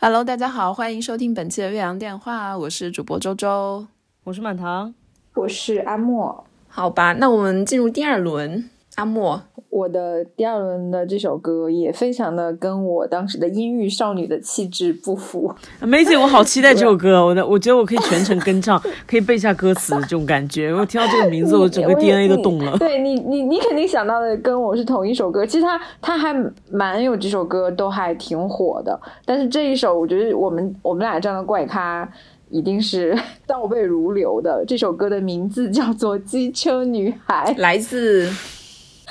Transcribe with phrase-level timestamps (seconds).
[0.00, 3.84] Hello，大家好，欢迎收听本期的岳阳电话，我是主播周周，
[4.22, 4.94] 我是满堂，
[5.34, 6.44] 我是阿莫。
[6.68, 9.40] 好吧，那我们进入第二轮，阿莫。
[9.70, 15.54] 我的第二轮的这首歌也非常的跟我当时的阴郁少女的气质不符。
[15.82, 20.74] 梅姐，我好期待这首歌，我的我觉得我可以全程跟唱， 可以背下歌词这种感觉。
[20.74, 22.76] 我听到这个名字，我整个 DNA 都动了。
[22.78, 25.46] 对你，你你肯定想到的跟我是同一首歌。
[25.46, 26.34] 其实他他还
[26.72, 32.10] 蛮有几首歌都还挺火的，但是这一首我觉得我们我们俩这样的怪咖
[32.48, 34.64] 一定是 倒背如流的。
[34.66, 38.28] 这首歌的名字叫做《机车女孩》，来自。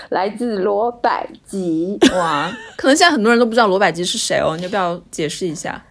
[0.10, 5.84] 来自罗百吉哇，可能现在很多人都不知道罗百吉是谁哦，你要不要解释一下？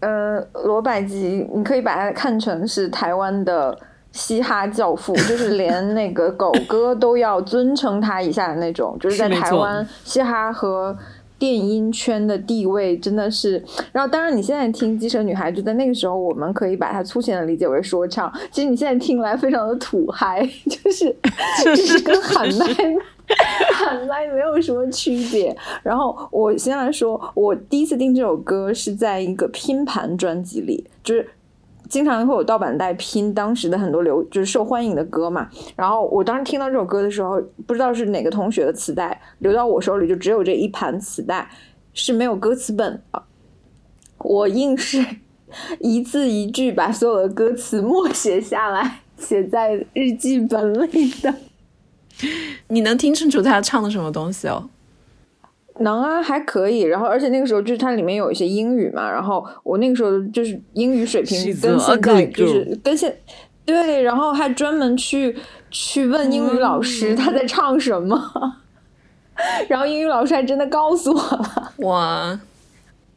[0.00, 3.78] 呃，罗百吉，你可以把它看成是台湾的
[4.12, 10.96] 嘻哈教父，就是连 那个狗哥都要尊称他一下的那种，就是在台湾嘻哈和。
[11.38, 18.32] 电音圈的地位真的是，然后当然你现在听《机车女孩》，就在那个时候，我们可以把它粗浅的理解为说唱。
[18.50, 21.14] 其实你现在听来非常的土嗨， 就是
[21.62, 22.66] 就是跟喊麦
[23.72, 25.56] 喊麦没有什么区别。
[25.82, 31.28] 然后我先来说，我第一次听这首歌是在一个拼盘专辑里，就是。
[31.88, 41.48] 经常会有盗版带拼当时的很多流就是受欢迎的歌嘛，然后我当时听到这首歌的时候，不知道是哪个同学的磁带流到我手里，就只有这一盘磁带
[41.92, 43.22] 是没有歌词本的，
[44.18, 45.04] 我硬是
[45.80, 51.34] 一字一句把所有的歌词默写下来，写在日记本里的。
[52.68, 54.68] 你能听清楚他唱的什么东西哦？
[55.80, 56.80] 能啊，还可以。
[56.80, 59.10] 然后，而且那个时候就是它里面有一些英语嘛。
[59.10, 63.16] 然后我那个时候就是英语水平跟现在就是跟现
[63.64, 65.36] 对，然后还专门去
[65.70, 68.18] 去问英语老师他在唱什么。
[69.68, 71.72] 然后英语老师还真的告诉我了。
[71.78, 72.40] 哇，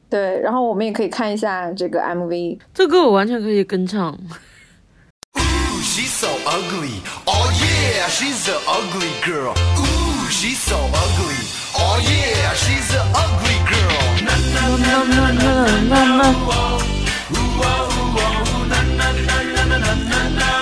[0.10, 0.40] 对。
[0.42, 2.60] 然后我们也可以看一下这个 MV。
[2.74, 4.16] 这歌我完全可以跟唱。
[7.26, 9.54] Oh yeah, she's an ugly girl.
[11.74, 14.06] Oh yeah, she's an ugly girl.
[14.28, 15.54] Na na na na na
[15.92, 16.28] na na.
[18.70, 20.61] Na na na na na na.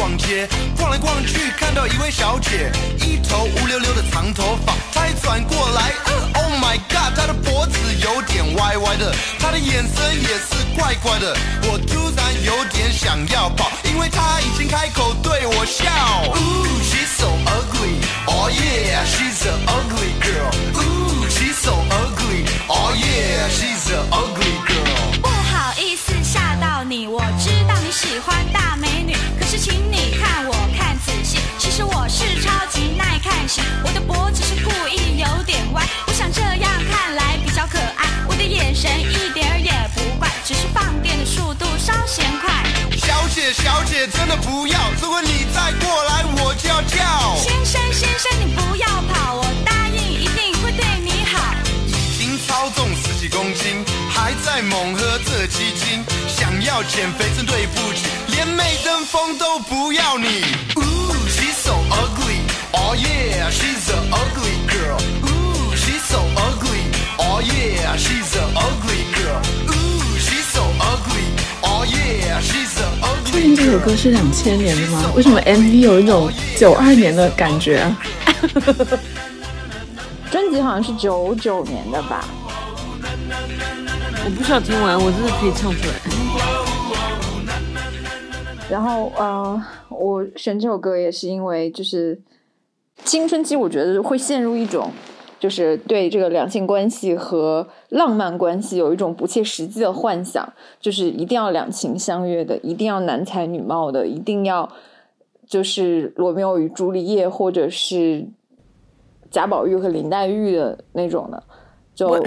[0.00, 2.72] 逛街，逛来逛去看到一位小姐，
[3.04, 5.92] 一头乌溜溜的长头发，她一转过来
[6.32, 15.84] ，Oh my god，她的脖子有点歪歪的，她的眼神也是怪怪的，我突然有点想要跑，因为她已经开口对我笑。
[16.32, 16.70] Ooh,
[17.20, 18.00] so ugly.
[18.26, 20.50] Oh yeah, she's an ugly girl.
[20.80, 22.46] Ooh, she's so ugly.
[22.68, 25.19] Oh yeah, she's an ugly girl.
[25.80, 42.52] 意思吓到你，我知道你喜欢大美女，可是请你看我看仔细，其实我是超级耐看型，我的脖子是故意有点歪，我想这样看来比较可爱，我的眼神一点也不怪，只是放电的速度稍嫌快。
[42.98, 47.36] 小姐，小姐，真的不要，如果你再过来，我就要叫。
[47.36, 51.54] 先生，先生，你不要跑，我答应一定会对你好。
[51.88, 53.89] 已经超重十几公斤，还
[54.52, 60.42] 在猛喝这鸡精，想要减肥真对不起，连美登峰都不要你。
[60.74, 62.40] Ooh, she's so ugly,
[62.72, 64.98] oh yeah, she's an ugly girl.
[65.22, 66.82] Ooh, she's so ugly,
[67.18, 69.40] oh yeah, she's an ugly girl.
[69.68, 71.30] Ooh, she's so ugly,
[71.62, 72.90] oh yeah, she's an
[73.24, 75.12] 确定这首歌是两千年的吗？
[75.14, 76.28] 为什么 MV 有一种
[76.58, 77.96] 九二年的感觉啊？
[80.28, 82.24] 专辑好像是九九年的吧？
[84.22, 85.94] 我不需要听完，我真的可以唱出来。
[88.70, 92.20] 然后呃，我选这首歌也是因为就是
[93.04, 94.90] 青春期，我觉得会陷入一种。
[95.40, 104.70] 就是对这个两性关系和浪漫关系有一种不切实际的幻想，就是一定要两情相悦的，一定要男才女貌的，一定要
[105.46, 108.28] 就是罗密欧与朱丽叶，或者是
[109.30, 111.42] 贾宝玉和林黛玉的那种的。
[111.94, 112.22] 就，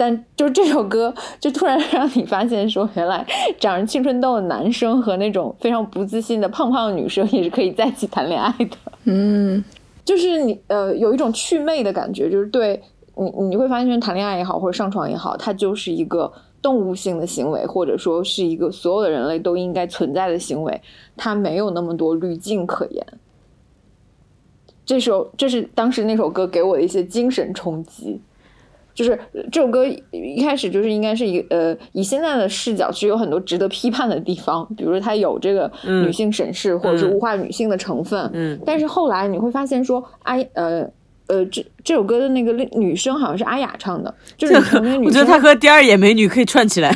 [0.00, 3.22] 但就这首歌， 就突然让你发现说，原来
[3.58, 8.76] 长着青春痘的男生和那种非常不自信的胖胖的女生也是可以在一起谈恋爱的。
[9.04, 9.62] 嗯。
[10.02, 12.80] 就是你呃有一种祛魅的感觉，就是对
[13.14, 16.32] 你你会发现谈恋爱也好或者上床也好，它就是一个
[16.62, 20.80] 动物性的行为，或者说是一个所有的人类都应该存在的行为，
[21.14, 23.06] 它没有那么多滤镜可言。
[24.86, 28.18] 这首这是当时那首歌给我的一些精神冲击。
[29.00, 29.18] 就是
[29.50, 38.30] 这首歌一开始就是应该是一呃，以现在的视角，其实有很多值得批判的地方，比如说它有这个女性审视或者是物化女性的成分。
[38.34, 40.86] 嗯，但是后来你会发现说，哎呃，
[41.28, 44.54] 呃，这这首歌的那个女生好像是阿雅唱的，就是。
[45.02, 46.94] 我觉得她和第二眼美女可以串起来。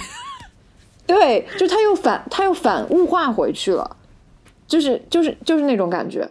[1.07, 3.97] 对，就她又反她又反物化回去了，
[4.67, 6.29] 就是就是就是那种感觉，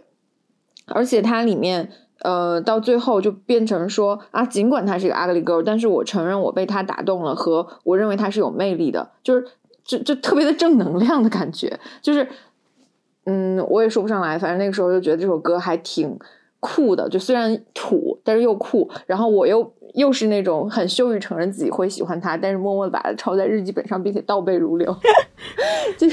[0.86, 9.46] 而且它里面呃到最后就变成说啊，尽管她是一个 ugly girl，但是我承认我被她打动了，和我认为她是有魅力的，就是
[9.84, 12.26] 就就特别的正能量的感觉，就是
[13.26, 16.18] 嗯，我也说不上来，反正那个时候就觉得这首歌还挺
[16.60, 19.72] 酷的，就虽然土，但是又酷，然后我又。
[19.94, 24.92] 又是那种很羞于承认自己会喜欢他，但是默默的把它抄在日记本上，并且倒背如流，
[25.96, 26.08] 就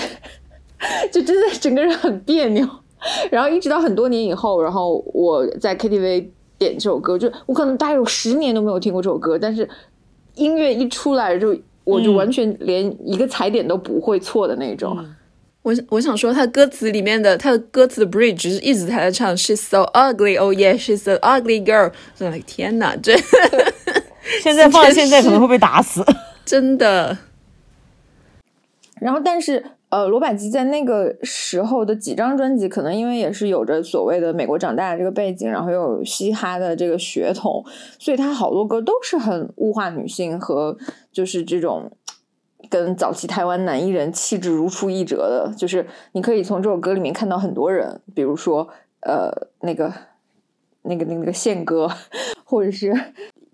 [1.12, 2.63] 就真的整个人很别扭。
[3.31, 6.27] 然后一直到很多年以后，然后我在 KTV
[6.57, 9.68] 点这首歌，就我可能大概有十年都没有听过这首歌，但是
[10.36, 14.98] 音乐一出来就我就完全连一个踩点都不会错的那种。
[15.63, 21.92] 我我想说，他歌词里面的他的歌词的 bridge 是一直他在唱 She's so ugly, oh yeah, she's an ugly girl。
[22.15, 23.15] 真的天哪，这
[24.42, 26.03] 现在放现在可能会被打死，
[26.45, 27.18] 真的。
[29.00, 37.63] 然后，但是呃，罗百吉在那个时候的几张专辑，可能因为也是有着所谓的美国长大的这个背景，然后又有嘻哈的这个血统，
[37.99, 40.75] 所以他好多歌都是很物化女性和
[41.11, 41.91] 就是这种。
[42.69, 48.69] 跟早期台湾男艺人气质如出一辙的，就是你可以从这首歌里面看到很多人，比如说
[49.01, 49.29] 呃
[49.61, 49.91] 那个
[50.83, 51.89] 那个那个宪哥，
[52.45, 52.93] 或者是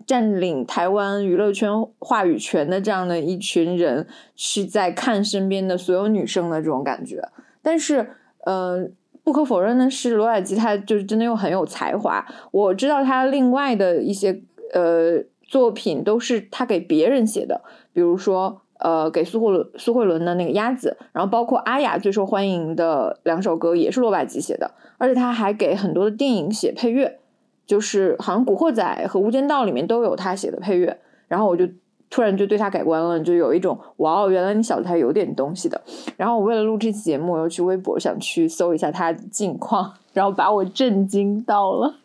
[0.08, 1.70] 占领台湾娱乐圈
[2.00, 7.22] 话语权的这样的一群人，是在看身边的所有女生的这种感觉。
[7.62, 8.10] 但是
[8.46, 8.88] 呃
[9.24, 12.26] 不可否认的是，罗百吉他就是真的又很有才华。
[12.52, 14.42] 我知道他另外的一些
[14.74, 17.62] 呃作品都是他给别人写的，
[17.94, 18.62] 比如说。
[18.80, 24.70] 呃，给苏慧伦苏慧伦的那个鸭子，然后包括阿雅最受欢迎的两首歌也是罗百吉写的，
[25.00, 27.18] 而且他还给很多的电影写配乐，
[27.68, 30.98] 就是好像《古惑仔》和《无间道》里面都有他写的配乐。
[31.28, 31.68] 然后我就
[32.10, 35.80] 突然就对他改观了，就有一种哇哦，原来你小子还有点东西的。
[36.16, 41.96] 然后我为了录这期节目，我又去微博想去搜一下他的近况，然后把我震惊到了。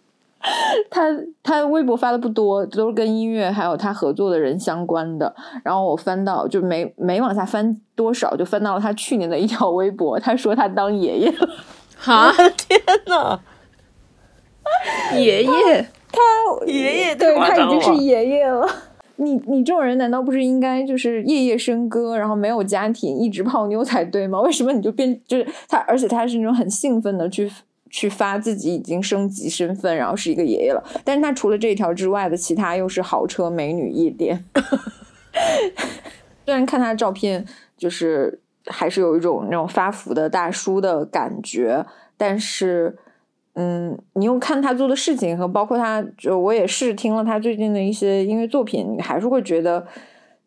[0.91, 1.03] 他
[1.45, 5.33] 他微博发的不多，都是跟音乐还有他合作的人相关的。
[5.63, 10.19] 然后我翻到就没没往下翻多少，就翻到了他去年的一条微博。
[10.19, 11.49] 他说他当爷爷了，
[11.97, 13.39] 哈 天呐，
[15.19, 16.21] 爷爷，他
[16.67, 18.69] 爷爷对他已经是爷爷了。
[19.17, 24.41] 你你这种人难道不是应该就是夜夜笙歌，然后没有家庭，一直泡妞才对吗？
[24.41, 25.79] 为什么你就变就是他？
[25.87, 27.51] 而且他是那种很兴奋的去。
[27.95, 30.83] 去发自己已经升级身份，然后是一个爷爷了。
[31.05, 34.43] 但是他除了这一条之外的其他，又是豪车、美女、夜店。
[36.47, 37.45] 虽然看他的照片，
[37.77, 41.85] 就是还是有一种那种发福的大叔的感觉，
[42.17, 42.97] 但是，
[43.55, 49.87] 嗯，你又看他做的事情和包括他，就我也是听了他最近的一些音乐作品，你还是会觉得，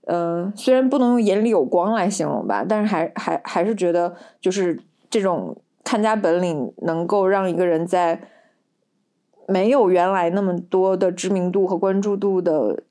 [0.08, 4.80] 嗯，虽然不能用眼里有光来形容吧，但是还还还是觉得就是
[5.10, 5.56] 这种。
[5.88, 8.20] 看家本领能够让一个人在
[9.48, 12.82] 没有原来那么多的知名度和关注度的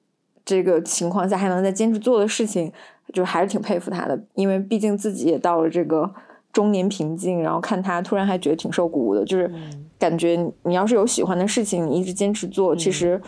[0.44, 2.72] 这个情况下，还能在坚持做的事情，
[3.12, 4.22] 就还是挺佩服他的。
[4.34, 6.14] 因为毕竟自己也到了这个
[6.54, 9.22] 中年平静，然后看他突然还觉得挺受鼓舞的。
[9.26, 9.50] 就是
[9.98, 13.20] 感觉你要是有喜欢的事情，你一直坚持做，其实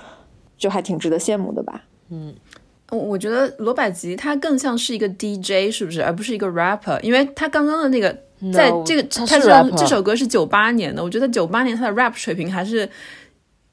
[0.56, 1.84] 就还挺值得羡慕的吧。
[2.08, 2.34] 嗯，
[2.90, 6.99] 我觉得罗百吉他更像是一个 DJ，是不是，而不是一个 rapper？
[7.02, 8.16] 因为他刚刚的那个。
[8.52, 12.87] 在这个他这这首歌是九八年的，我觉得九八年他的 rap 水平还是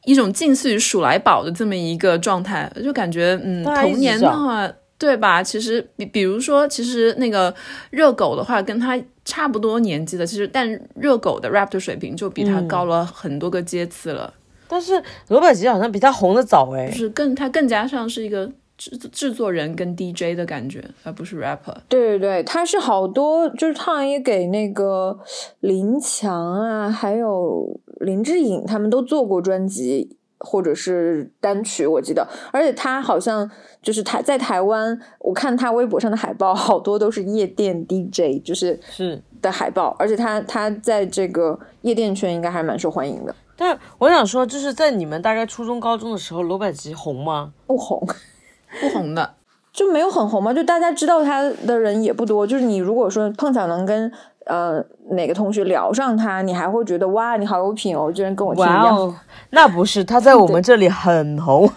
[0.06, 4.66] 一种近似于数来宝的这么一个状态，就感觉嗯，童年的话，
[5.04, 5.44] 对吧？
[5.44, 7.54] 其实比比如说，其实那个
[7.90, 14.34] 热狗的话，跟他差不多年纪的，其实但热狗的 rap 的水平就比他高了很多个阶次了。
[14.68, 18.50] 但是罗百吉好像比他红的早哎，就是更他更加像是一个。
[18.76, 21.76] 制制作人跟 DJ 的感觉，而不是 rapper。
[21.88, 25.18] 对对对，他是好多，就是他也给那个
[25.60, 32.28] 林强啊，还有林志颖他们都做过专辑或者是单曲，我记得。
[32.52, 33.50] 而且他好像
[33.82, 39.96] 就是台在台湾，我看他微博上的海报，好多都是夜店 DJ，就是是的海报。
[39.98, 43.34] 而且他他在这个夜店圈应该还蛮受欢迎的。
[43.56, 47.54] 但我想说，就是在你们大概初中高中的时候，罗百吉红吗？
[47.66, 48.06] 不红。
[48.82, 49.36] 不红的
[49.72, 52.46] 就没有很红嘛，就大家知道他的人也不多。
[52.46, 54.12] 就是你如果说碰巧能跟
[54.46, 59.16] 呃哪个同学聊上他，你还会觉得哇，你好有品哦，居然跟我一样。
[59.52, 61.70] 那不是他在我们这里很红，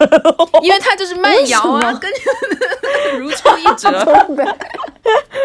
[0.63, 2.11] 因为他就是慢摇啊， 跟
[3.21, 3.91] 如出一辙。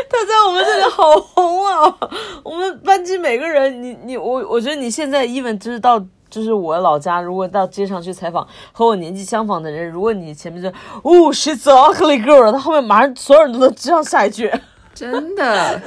[0.09, 1.97] 他在我们这里好红啊！
[2.43, 5.99] 我们班级每个人，你你我，我觉得你现在 even 就是到
[6.29, 10.67] 就是我老家，如果到街上去采访和我年纪相仿的人，如果你前面就
[11.03, 14.51] 哦，she's a ugly girl，他后面马上所有人都能接上下一句，
[14.95, 15.79] 真的。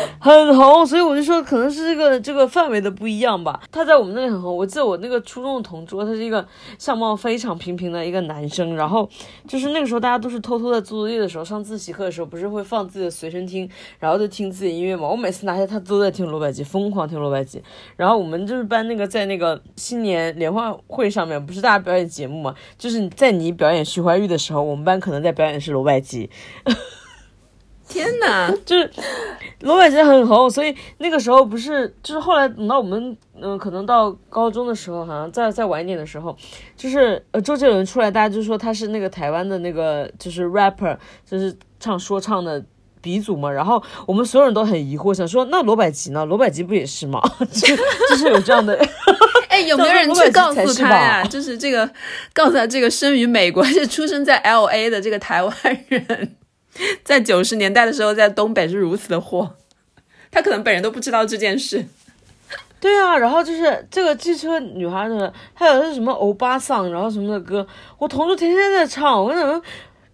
[0.20, 3.60] 很红，所以我就说可能是这个这个范围的不一样吧。
[3.70, 6.46] 他在我们那里很红，我记得我那个初中的同桌，他是一个
[6.78, 8.74] 相貌非常平平的一个男生。
[8.76, 9.08] 然后
[9.46, 15.08] 就是那个时候大家都是偷偷在做作业的时候，上自习课的时候，不是会放自己的随身听，然后就听自己音乐嘛。
[15.08, 17.62] 我每次拿下他都在听罗百吉，疯狂听罗百吉。
[17.96, 26.28] 然后我们就是班那个在那个新年联欢会上面，不是大家表演节目嘛，就是在你表演徐怀钰的时候，我们班可能在表演是罗百吉。
[27.88, 28.90] 天哪， 就是
[29.60, 36.36] 罗百吉很红，所以那个时候不是，就是后来等到我们，嗯，可能到高中的时候，好像再再晚一点的时候，
[36.76, 40.96] 就是呃周杰伦出来，大家就说他是那个台湾的那个就是 rapper，
[41.28, 42.62] 就是唱说唱的
[43.00, 43.50] 鼻祖嘛。
[43.50, 46.24] 然后我们所有人都很疑惑，想说那罗百吉呢？
[46.24, 47.20] 罗百吉不也是吗？
[47.50, 47.74] 就
[48.10, 48.78] 就是有这样的，
[49.48, 51.24] 哎，有没有人去告诉他呀？
[51.24, 51.88] 就是这个
[52.32, 55.54] 告诉他，这个生于美国，是出生在 L A 的这个台湾
[55.88, 56.36] 人。
[57.04, 59.54] 在九十年代的时候，在东北是如此的火，
[60.30, 61.86] 他可能本人都不知道这件事。
[62.80, 67.66] 对啊，然后就是这个机车女孩的，还有是什么欧巴桑，然后什么的歌，
[67.98, 69.60] 我同桌天天在唱，我怎么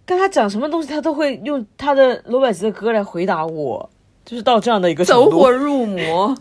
[0.03, 3.87] 跟他讲什么东西，他都会用他的罗百吉的歌来回答我，
[4.25, 6.35] 就是到这样的一个走火入魔，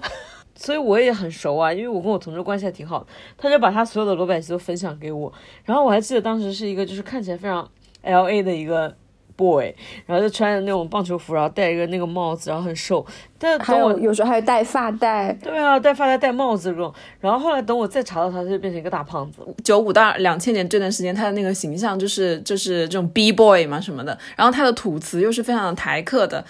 [0.57, 5.31] 所以我也很熟啊，因为我跟我同桌关系还挺好，他就把他所有的罗百吉都分享给我，
[5.67, 8.97] 然后我还记得当时是一个就是看起来非常 L A 的一个。
[9.37, 9.75] boy，
[10.07, 13.05] 然后就穿着那种棒球服，然后戴一个那个帽子，然后很瘦。
[13.39, 15.33] 但等我有时候还戴发带。
[15.43, 16.93] 对啊，戴发带、戴帽子这种。
[17.21, 19.43] 然后后来等我再查到他，他就变成一个大胖子。
[19.63, 24.19] 九五到两千年这段时间，他的那个形象就是就是这种 B boy 嘛什么的。
[24.37, 26.45] 然后他的吐词又是非常的台客的，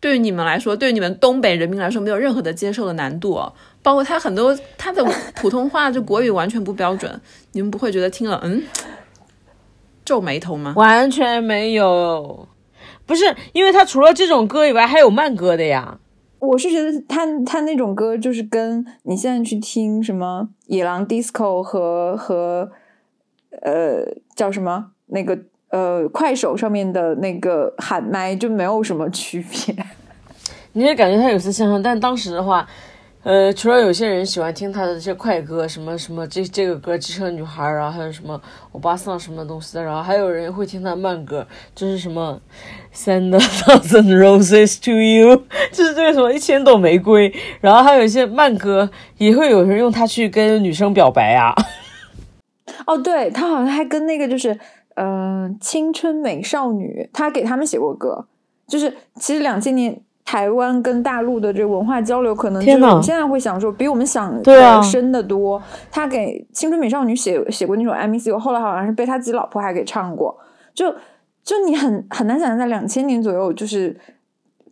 [0.00, 3.52] 对于你们来说，对于你们东北人民来说，没有任何的接受的难度哦。
[3.82, 5.04] 包括他很多他的
[5.36, 7.20] 普通话就国语完全不标准，
[7.52, 8.62] 你们不会觉得听了嗯？
[10.04, 10.74] 皱眉头吗？
[10.76, 12.46] 完全没有，
[13.06, 15.98] 不是，因为他除了这种歌以外，还有慢歌的呀。
[16.38, 22.70] 我是觉得他他那种歌，就是跟你现在去听什么野狼 disco 和和
[23.62, 24.04] 呃
[24.36, 25.38] 叫什么那个
[25.70, 29.74] 呃快手上面的那个喊麦就没有什么区别。
[30.74, 32.68] 你也感觉他有些相像，但当时的话。
[33.24, 38.38] 呃，除了有些人喜欢听他的这些快歌，什么什么这这个歌《机车女孩》啊，还有什么
[38.72, 42.38] 欧巴桑什么东西的，然后还有人会听他慢歌，就是什么
[42.94, 51.54] Send a thousand roses to you， 就是这个什么一千朵玫瑰，然后还有一些慢歌也会有人用它去跟女生表白啊。
[52.86, 54.58] 哦，对他好像还跟那个就是
[54.96, 58.26] 呃青春美少女，他给他们写过歌，
[58.68, 59.98] 就是其实两千年。
[60.24, 65.62] 台湾跟大陆的这个文化交流，可能就是我们现在会想说，比我们想的深得多。
[65.90, 70.36] 他给青春美少女写写过那种《I Miss You》，后来好像是被他自己老婆还给唱过。
[70.72, 70.92] 就
[71.42, 73.96] 就你很很难想象，在两千年左右，就是。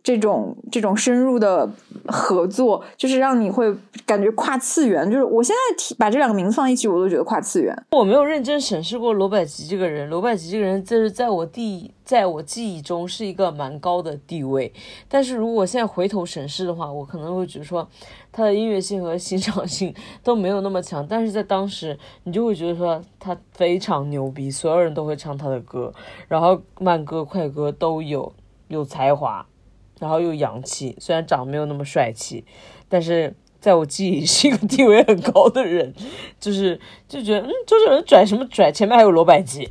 [0.03, 1.67] 这种这种深入的
[2.07, 3.73] 合作，就是让你会
[4.05, 5.09] 感觉跨次元。
[5.09, 7.73] 就是我现在提把这两个名字放一起，我都觉得跨次元。
[7.91, 10.09] 我没有认真审视过罗百吉这个人。
[10.09, 14.73] 罗百吉这个人，就是在我第，在我记忆中是一个蛮高的地位。
[15.07, 17.87] 但是如果现在回头审视的话，我可能会觉得说，
[18.29, 21.07] 他的音乐性和欣赏性都没有那么强。
[21.07, 25.93] 但是在当时，你就会觉得说他非常牛逼，所有人都会唱他的歌，
[26.27, 28.33] 然后慢歌、快歌都有，
[28.67, 29.45] 有才华。
[30.03, 32.43] 然后又洋气，虽然长得没有那么帅气，
[32.89, 35.93] 但是在我记忆里是一个 地位很高的人，
[36.41, 38.69] 就是就觉得嗯，周杰伦拽什么拽？
[38.69, 39.65] 前面还有罗百吉。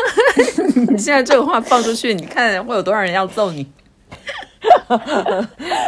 [0.90, 3.64] 你现在这个话放出去，你看会有多少人要揍你？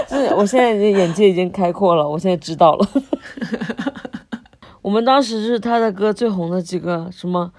[0.06, 2.86] 就是我现在眼界已经开阔了，我现在知道了。
[4.82, 7.52] 我们当时是他的歌最红的几个，什么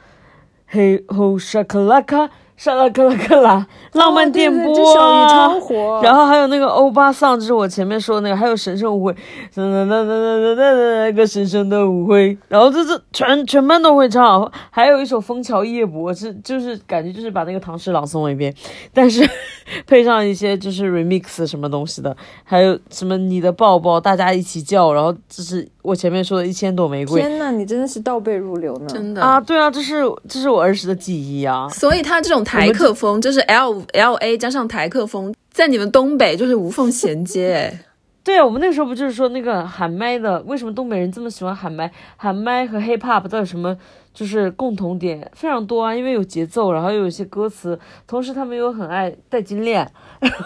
[0.67, 2.29] 嘿吼沙克拉卡。
[2.63, 9.11] 沙拉克拉克拉，浪漫电波，然后还有那个欧巴桑，就是我前面说的那个，还有神圣舞会，
[9.53, 18.55] 噔噔噔噔噔噔噔，一个神圣的舞会，然后这这全全班都会唱，还有一首《枫桥夜泊》，是就是感觉就是把那个唐诗朗诵了一遍，
[18.93, 19.29] 但是
[19.85, 22.15] 配上一些就是 remix 什么东西的，
[22.45, 27.19] 还有什么你的抱抱，大家一起叫，然后这是我前面说的一千朵玫瑰。
[27.19, 29.21] 天呐，你真的是倒背如流呢，真的。
[29.21, 32.41] 啊，对啊，这是这是我儿时的记忆啊，所以他这种。
[32.53, 37.79] 台客风就是 L L A 加上台客风，在你们东北就是无缝衔接。
[38.23, 41.91] 对啊，我们那个时候不就是说那个喊麦的，为什么东北人这么喜欢喊麦？
[42.15, 43.75] 喊麦和 hip hop 到底什么
[44.13, 49.91] 就是共同点非常多啊，因为有节奏，然后又有一些歌词，同时他们又很爱戴金链，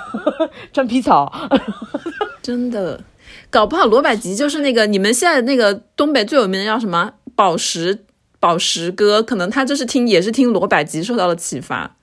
[0.74, 1.32] 穿皮草，
[2.42, 3.00] 真的。
[3.50, 8.06] 搞不好罗百吉就是那个你们现在那个东北最有名的叫什么宝石
[8.40, 11.96] 宝石哥，可能他就是听也是听罗百吉受到了启发。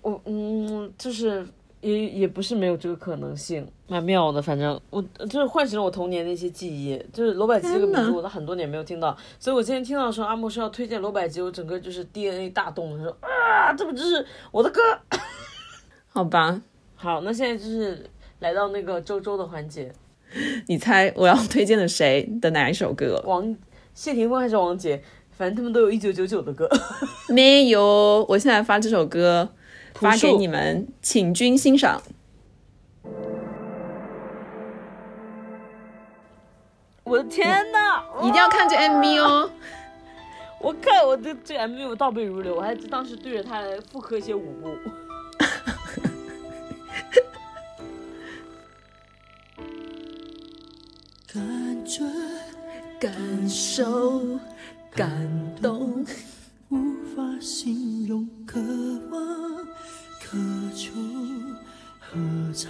[0.00, 1.46] 我嗯，就是
[1.80, 4.42] 也也不是没有这个可能性，蛮妙的。
[4.42, 5.00] 反正我
[5.30, 7.00] 就是唤醒了我童年的一些记忆。
[7.12, 14.80] 就是罗百吉这个名字，我都很多年没有听到，所以我今天听到的时候，阿莫说要推荐罗百吉，我整个就是 DNA 大动，说啊，这不就是我的歌？
[16.12, 16.60] 好吧，
[16.96, 18.04] 好，那现在就是
[18.40, 19.92] 来到那个周周的环节。
[20.66, 23.22] 你猜我要推荐的谁的哪一首歌？
[23.24, 23.56] 王
[23.94, 25.02] 谢霆锋还是王杰？
[25.36, 26.68] 反正他们都有一九九九的歌。
[27.28, 29.48] 没有，我现在发这首歌
[29.94, 32.00] 发给你们，请君欣赏。
[37.04, 38.04] 我的天哪！
[38.20, 39.50] 一定要看这 MV 哦！
[40.60, 44.74] 我看我的这 MV 我倒背如流，我还当时对着它来复刻一些舞步。
[51.34, 52.04] 感觉、
[53.00, 54.38] 感受、
[54.94, 55.10] 感
[55.62, 56.04] 动，
[56.68, 56.76] 无
[57.16, 58.60] 法形容，渴
[59.10, 59.20] 望、
[60.20, 60.36] 渴
[60.76, 60.90] 求，
[61.98, 62.20] 喝
[62.52, 62.68] 彩，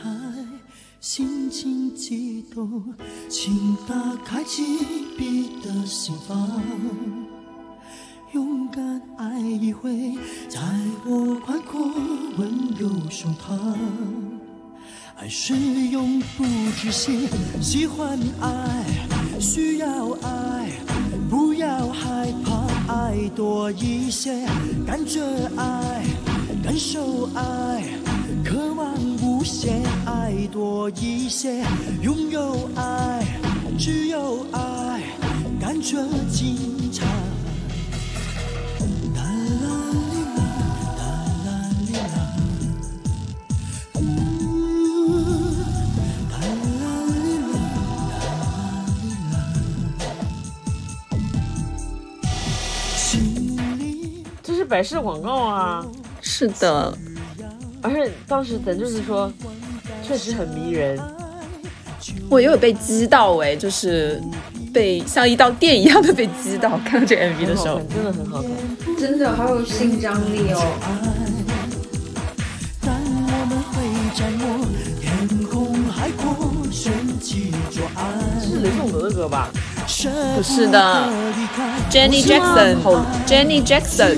[1.00, 2.94] 心情激动，
[3.28, 4.64] 请打开紧
[5.18, 6.62] 闭的心房，
[8.32, 10.16] 勇敢爱一回，
[10.48, 10.60] 在
[11.04, 11.80] 我宽阔
[12.38, 13.74] 温柔胸膛。
[15.16, 15.54] 爱是
[15.88, 16.44] 永不
[16.76, 17.26] 止息，
[17.60, 18.84] 喜欢爱，
[19.40, 20.70] 需要爱，
[21.32, 24.46] 不要害怕爱多一些，
[24.86, 25.22] 感觉
[25.56, 26.04] 爱，
[26.62, 27.82] 感受爱，
[28.44, 31.64] 渴望无限爱多一些，
[32.02, 33.24] 拥有爱，
[33.78, 35.00] 只有爱，
[35.58, 35.96] 感觉
[36.30, 36.54] 精
[36.92, 37.41] 彩。
[54.72, 55.84] 百事的广告啊！
[56.22, 56.96] 是的，
[57.82, 59.30] 而且当时咱就是说，
[60.02, 60.98] 确实很迷人。
[62.30, 64.18] 我也有被击到哎，就是
[64.72, 66.80] 被像一道电一样的被击到。
[66.86, 68.50] 看到这 MV 的时候，真的很好看，
[68.98, 70.62] 真的好有性张力哦。
[72.80, 73.74] 但我们会
[74.16, 74.64] 掌握
[75.02, 75.04] 天
[75.50, 76.24] 空海阔，
[76.72, 78.00] 顺其做爱。
[78.40, 79.50] 这是雷颂德的歌吧？
[80.36, 81.08] 不是的
[81.90, 84.16] ，Jenny Jackson，Jenny Jackson，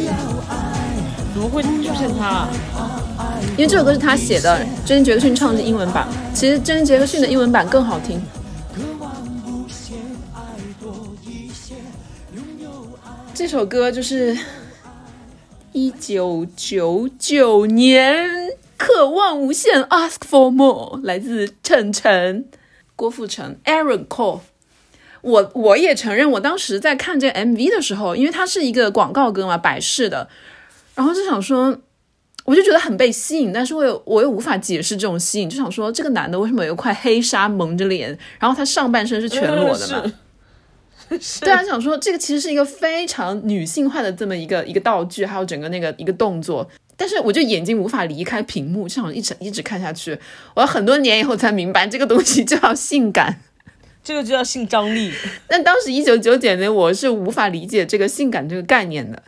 [1.34, 1.68] 怎么会出
[1.98, 2.46] 现他？
[3.56, 6.06] 因为这首歌是他写的，珍妮杰克逊唱的英文版。
[6.32, 8.22] 其实珍妮杰克逊的英文版更好听。
[13.34, 14.38] 这首歌就是
[15.72, 18.30] 一九九九年，
[18.76, 22.44] 渴望无限，Ask for more，来自陈晨、
[22.94, 24.38] 郭富城、Aaron Cole。
[25.22, 30.28] 我我也承认，我当时在看这 MV 的时候，因为它是一个广告歌嘛，百事的，
[30.94, 31.76] 然后就想说，
[32.44, 40.12] 我就觉得很被吸引，但是我又我又无法解释这种吸引，就想说这个男的为什么有一块黑纱蒙着脸，然后他上半身是全裸的嘛？
[41.40, 50.18] 对啊，想说这个其实是一个非常女性化的这么一个一个道具，还有整个那个一个动作，但是我就眼睛无法离开屏幕，就想一直一直看下去。
[50.54, 53.40] 我要很多年以后才明白，这个东西叫性感。
[54.02, 55.10] 这个就叫性张力。
[55.46, 59.22] 但当时一九九九年，我是无法理解这个性感这个概念的，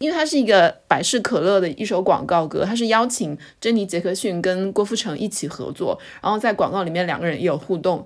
[0.00, 8.04] 因为它是一个百事可乐的一首广告歌，它是邀请珍妮杰克逊跟郭富城一起合作，然后在广告里面两个人也有互动。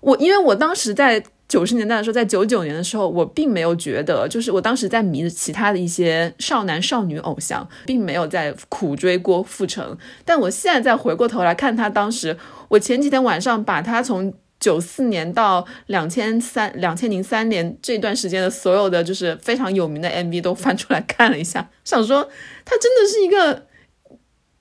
[0.00, 9.98] 我因为我当时在九十年代的时候，在九九年的时候，我并没有觉得，就是我当时在迷其他的一些少男少女偶像，并没有在苦追郭富城。
[10.24, 14.32] 但我现在再回过头来看他当时，我前几天晚上把他从。
[14.66, 22.28] 九四年到两千三两千零三年这段时间的所有的就是非常有名的 MV 都翻出来看了一下， 想说
[22.64, 23.66] 他真的是一个，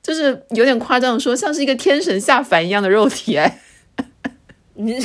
[0.04, 3.62] 就是有点夸张的说，像是一个天神下凡一样的肉体哎。
[4.76, 4.96] 你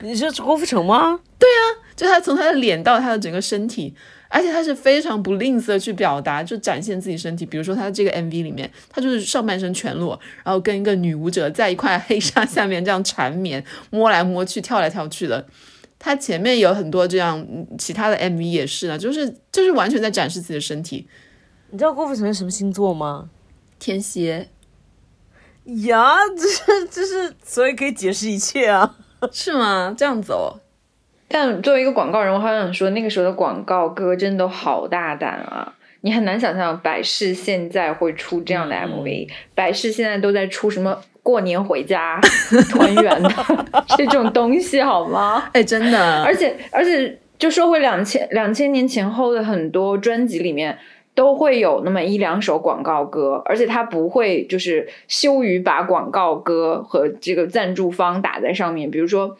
[0.00, 1.20] 你是郭富城吗？
[1.38, 1.62] 对啊，
[1.94, 3.94] 就他从他的脸到他的整个身体。
[4.30, 7.44] 而且他是非常不吝啬去表达，就展现自己身体。
[7.44, 15.44] 比如说他这个 MV 里面，他就是上半身全裸，然后跟一个女舞者在一块黑纱下面这样缠绵，摸来摸去，跳来跳去的。
[15.98, 21.06] 他前面有很多这样其他的 MV 也是啊，就是就是完全在展示自己的身体。
[21.70, 23.28] 你知道郭富城是什么星座吗？
[23.78, 24.48] 天蝎。
[25.64, 28.96] 呀，这是这是，所以可以解释一切啊？
[29.30, 29.94] 是吗？
[29.96, 30.60] 这样子哦。
[31.32, 35.72] 但作为一个广告人，我好想说，那个时候的广告歌真的好大胆啊！
[36.00, 42.18] 你很难想象百事现在会出这样的 MV，百事现在都在出什么过年回家
[42.72, 43.30] 团圆的
[43.96, 45.48] 这种东西，好吗？
[45.52, 50.76] 哎，真的，而且而且，就说回两千两千年前后的很多专辑里面，
[51.14, 59.36] 都会有那么一两首广告歌，而且他不会就是羞于把广告歌和这个赞助方打在上面，比如说。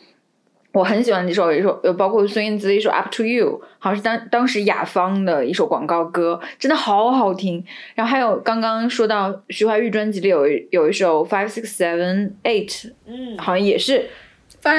[0.72, 7.64] 我很喜欢这首，一首有包括孙燕姿的一首《Up to You》，好像是当当时雅芳的一首广告歌，真的好好听。
[7.96, 12.68] 然后还有刚刚说到徐怀钰专辑里有一有一首《Five Six Seven Eight》，
[13.04, 14.06] 嗯，好像也是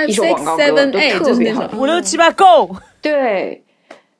[0.07, 1.69] 一首广告歌，都特别好。
[1.75, 2.73] 五六七八，Go！
[3.01, 3.61] 对，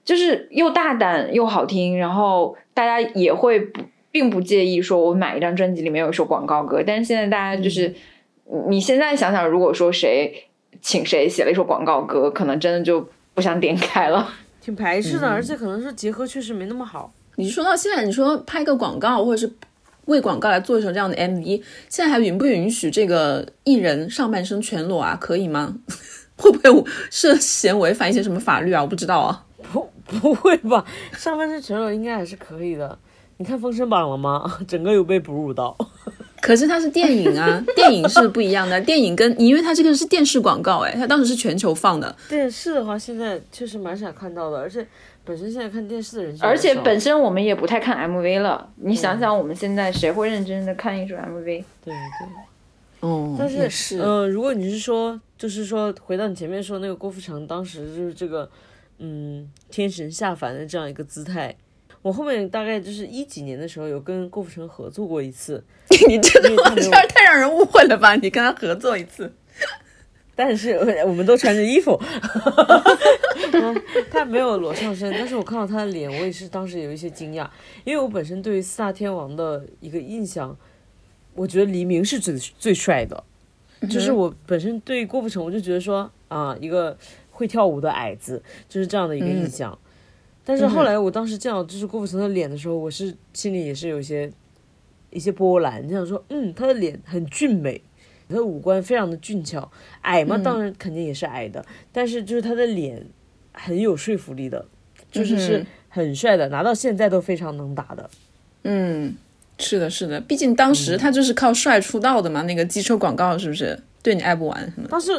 [0.04, 3.82] 就是又大胆又好听，然后大家也会不
[4.12, 6.84] 并不介意说我买一张专辑里面有一首广告歌。
[6.86, 7.94] 但是现在大家就是，
[8.68, 10.48] 你现在想想，如果说谁。
[10.82, 14.28] 请谁写了一首广告歌，可能真的就不想点开了，
[14.62, 17.12] 挺排斥的，而且可能是结合确实没那么好。
[17.36, 19.52] 你说到现在，你说拍个广告或者是
[20.06, 25.18] 为广告来做一首这样的 MV，现在还允不允许这个艺人上半身全裸啊？
[25.20, 25.76] 可以吗？
[26.38, 28.82] 会不会涉嫌违反一些什么法律啊？
[28.82, 29.46] 我不知道啊。
[29.72, 30.84] 不，不会吧？
[31.14, 32.98] 上半身全裸应该还是可以的。
[33.38, 34.58] 你看《封神榜》了吗？
[34.68, 35.76] 整个有被哺乳到。
[36.42, 38.82] 可是它是电影啊， 电影是不一样的。
[38.82, 42.14] 电影跟因为它这个是电视广告，哎，它当时是全球放的。
[42.28, 44.86] 电视的话，现在确实蛮少看到的，而且
[45.24, 48.68] 本身现在看电视的人，而且本身我们也不太看 MV 了。
[48.78, 51.44] 你想想，我们现在谁会认真的看一首 MV？
[51.44, 51.94] 对对。
[53.02, 58.50] 哦，但是是，嗯，如果你是说，就是说，回到你前面说那个郭富城，当时就是这个，
[59.00, 61.56] 嗯，天神下凡的这样一个姿态。
[62.02, 65.64] 我后面大概就是一几年的时候，有跟郭富城合作过一次。
[66.08, 66.74] 你这个话
[67.08, 68.16] 太让人误会了吧？
[68.16, 69.32] 你跟他合作一次，
[70.36, 70.72] 但是
[71.06, 72.02] 我们都穿着衣服，
[74.10, 75.12] 他没有裸上身。
[75.12, 77.48] 但是我看到他的脸，我也是当时有一些惊讶，
[77.84, 80.58] 因为我本身对于四大天王的一个印象，
[81.36, 83.24] 我觉得黎明是最最帅的。
[83.90, 86.98] 就是我本身对郭富城，我就觉得说啊，一个
[87.30, 89.78] 会跳舞的矮子，就是这样的一个印象。
[90.52, 94.30] 但是后来，我当时见到就是郭富城的脸的时候，我是心里也是有一些
[95.10, 95.82] 一些波澜。
[95.88, 97.82] 你想说，嗯，他的脸很俊美，
[98.28, 103.02] 他的五官非常的俊俏，矮嘛，当然肯定也是矮的，但是就是他的脸
[103.54, 104.66] 很有说服力的，
[105.10, 108.10] 就是是很帅的，拿到现在都非常能打的。
[108.64, 109.16] 嗯，
[109.58, 113.80] 是的，是的，毕竟当时他就是靠帅出道的嘛，那个机车广告是不是？
[114.04, 115.12] 对你爱不完当时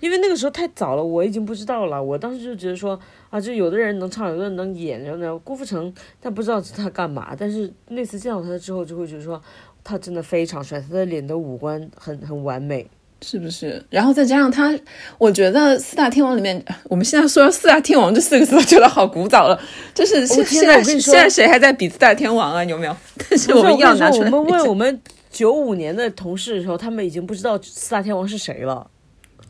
[0.00, 2.02] 因为那个时候太早了，我已经不知道了。
[2.02, 3.00] 我当时就觉得说。
[3.34, 7.34] 啊，就有的人能唱，有的人能演，然后呢，郭富城，但不知道他干嘛。
[7.36, 9.42] 但是那次见到他之后，就会觉得说，
[9.82, 12.88] 他真的非常帅，他的脸的五官很很完美，
[13.22, 13.84] 是不是？
[13.90, 14.72] 然后再加上他，
[15.18, 19.60] 我觉得四大天王里面，我们现在说四大天王这四个字，我觉得好古早了。
[19.92, 22.62] 就是 现现在现在谁还在比四大天王啊？
[22.62, 22.96] 有没有？
[23.28, 24.30] 但是我们要拿出来。
[24.30, 25.00] 我们问我们
[25.32, 28.88] 九五年的同事的时候，他们已经不知道四大天王是谁了。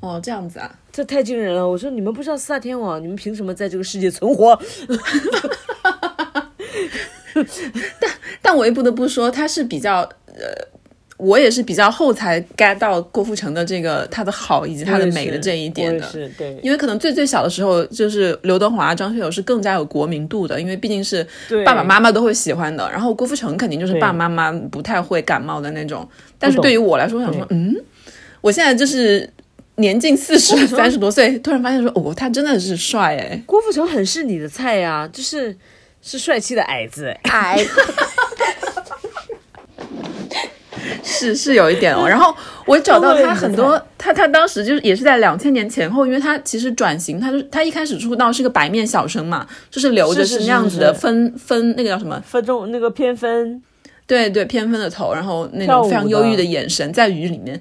[0.01, 1.69] 哦，这样子啊，这太惊人了！
[1.69, 4.57] 我说你们不知道四大天王，你们凭什么在这个世界存活？
[7.99, 8.09] 但
[8.41, 10.55] 但我也不得不说，他是比较呃，
[11.17, 16.07] 我也是比较后才 get 到郭富城的这个他的好以及他的美的这一点的。
[16.07, 21.27] 是对，因为可能最最小的时候，就是刘德华、张学友是更加有国民度的，因为毕竟是
[21.67, 22.89] 爸爸妈妈都会喜欢的。
[22.93, 26.09] 然后郭富城肯定就是爸爸妈妈不太会感冒的那种。
[26.39, 27.75] 但是对于我来说，我想说，嗯，
[28.41, 29.29] 我现在就是。
[29.77, 33.43] 年近四十， 三十多岁，突然发现说，哦，他真的是帅哎！
[33.45, 35.57] 郭富城很是你的菜呀，就是
[36.01, 37.59] 是帅气的矮子，矮，
[41.03, 42.07] 是是有一点哦。
[42.09, 42.35] 然后
[42.67, 53.61] 我找到他很多， 他他当时就是也是在两千年前后，因为他其实转型，他就他一开始出道是个白面小生嘛，就是留着是那样子的分分那个叫什么分中那个偏分，
[54.07, 57.61] 对对偏分的头，然后那种非常忧郁的眼神在雨里面。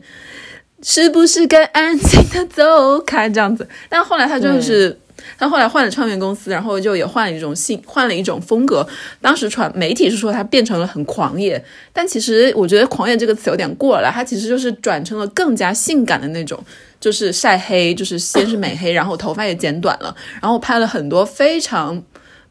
[0.84, 3.67] 是不是该安静的走开这样子？
[3.88, 4.96] 但后来他就是，
[5.38, 8.86] 他后来换了唱片公司，然后就也换了一种性，换了一种风格。
[9.22, 16.62] 当时传媒体是说他变成了很狂野，但其实我觉得“狂野”这个词有点过了，他其实就是转成了更加性感的那种，
[17.00, 22.04] 就是晒黑，就是先是美黑，然后头发也剪短了，然后拍了很多非常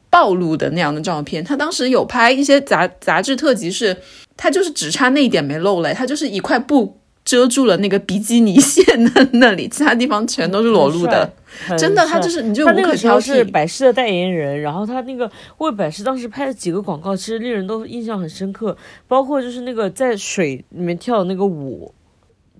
[0.08, 1.44] 暴露的那样的照片。
[1.44, 3.94] 他当时有拍一些杂杂志特辑，是
[4.38, 6.98] 他就是只差那一点没露嘞，他就是一块布。
[7.32, 11.32] 遮住了那个比基尼线的那里，其他地方全都是裸露的。
[11.78, 13.22] 真的，他就是你就无可挑剔。
[13.22, 18.76] 是百事的代言人，然后他那个为百事当时拍了几个广告，其实令人都印象很深刻。
[19.08, 21.90] 包括就是那个在水里面跳的那个舞，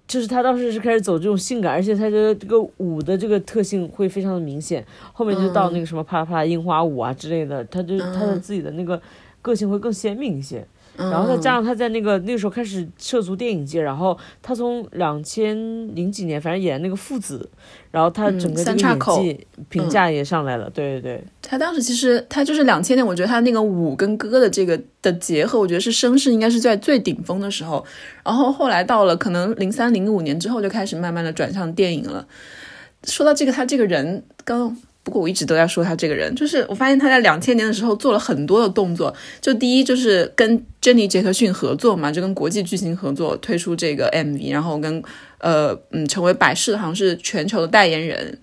[0.09, 4.83] 就是他当时是开始走这种性感，而且他的这个舞的这个特性会非常的明显。
[5.13, 8.99] 后面就到那个什么啪啦啪啦樱花舞啊之类的，他就他的自己的那个
[9.43, 10.67] 个性会更鲜明一些。
[10.97, 15.57] 然后再加上他在那个那个时候开始涉足电影界，然后他从两千
[15.95, 17.49] 零几年反正演那个父子，
[17.91, 20.69] 然后他整个这个演技评价也上来了。
[20.71, 27.85] 对对对，他当时其实他就是两千年，我觉得他那个舞跟歌的这个的结合，我觉得是声势应该是在最顶峰的时候。
[28.23, 32.27] 然后后来到了可能零三零五年之后，就开始慢慢的转向电影了。
[33.05, 34.77] 说到这个，他这个人刚。
[35.05, 39.13] 不过我一直都在说他这个人，就是我发现他在两千年的时候做了很多的动作。
[39.41, 45.03] 就第一就是跟珍妮杰克逊合作嘛，就跟国际巨星合作推出这个 MV，然后跟
[45.39, 48.39] 呃嗯成为百事好像是全球的代言人。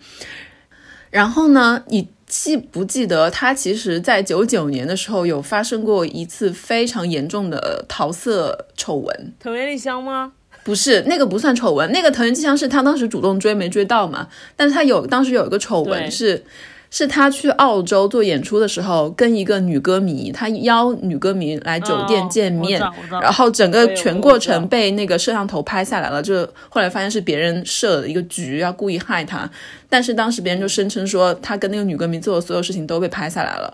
[1.10, 9.34] 然后呢，你记不记得他其实在九九年的时候有发生过一次非常严重的桃色丑闻？
[9.40, 10.34] 藤原丽香吗？
[10.64, 14.28] 不是那个不算丑闻，那个藤原纪香是他当时主动追没追到嘛？
[14.56, 16.44] 但是他有当时有一个丑闻是，
[16.92, 22.82] 是他去澳洲做演出的时候，跟一个女歌迷，他邀女歌迷来酒店见面，
[23.22, 29.50] 然后整个全过程被那个摄像头拍下来了，就后来发现是别人设的一个局，要故意害他，
[29.88, 33.74] 但是当时别人就声称说他跟那个女歌迷做的所有事情都被拍下来了。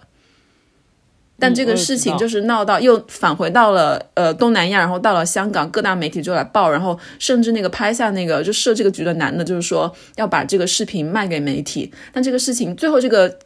[1.37, 11.91] 但这个事情就是闹到又返回到了呃东南亚，然后到了香港，各大媒体就来报，然后甚至那个拍下那个就设这个局的男的，就是说要把这个视频卖给媒体。
[12.13, 13.37] 但这个事情最后这个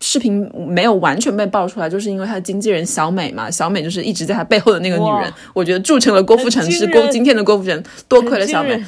[0.00, 8.82] 视频没有完全被爆出来，就是因为他的经纪人小美嘛，小美就是一直在他背后的那个女人，我觉得铸成了郭富城是郭今天的郭富城，多亏了小美，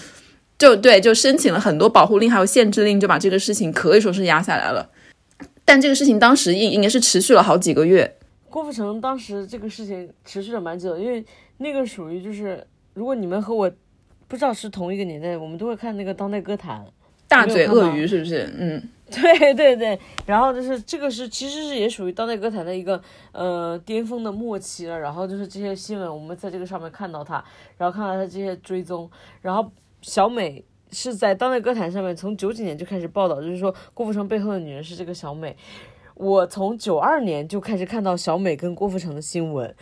[0.59, 4.89] 就对，就申请了很多保护令还有限制令，就把这个事情可以说是压下来了。
[5.67, 8.17] 但这个事情当时应应该是持续了好几个月。
[8.51, 11.25] 郭富城当时这个事情持续了蛮久，因为
[11.59, 13.71] 那个属于就是，如果你们和我
[14.27, 16.85] 不知道是同一个年代，我们都会看那个当代歌坛，
[17.29, 18.53] 大嘴鳄鱼是不是？
[18.59, 19.99] 嗯， 对对对。
[20.27, 23.01] 然后就是这个是其实是也属于当代歌坛的一个
[23.33, 24.99] 呃巅峰的末期了。
[24.99, 27.43] 然后就是这些新闻，我们在这个上面看到他，
[27.77, 29.09] 然后看到他这些追踪。
[29.43, 29.71] 然后
[30.03, 35.57] 小美是在当代歌坛上面从九几年就开始报道，就是说郭富城背后的女人是这个小美。
[36.21, 39.75] 我从九二年就开始看到小美跟郭富城的新闻，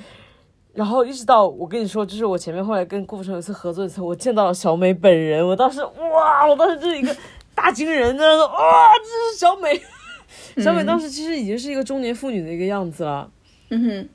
[0.72, 7.14] 然后一直到我跟你说，就是我前面后来跟郭富城有一次合作一次，我见到了小美本人，我当时哇，我当时就是一个
[7.57, 9.83] 大惊人，在说哇，这是小美，
[10.62, 13.29] 小美当时其实已经是一个中年妇女的一个样子了，
[13.70, 14.09] 嗯哼。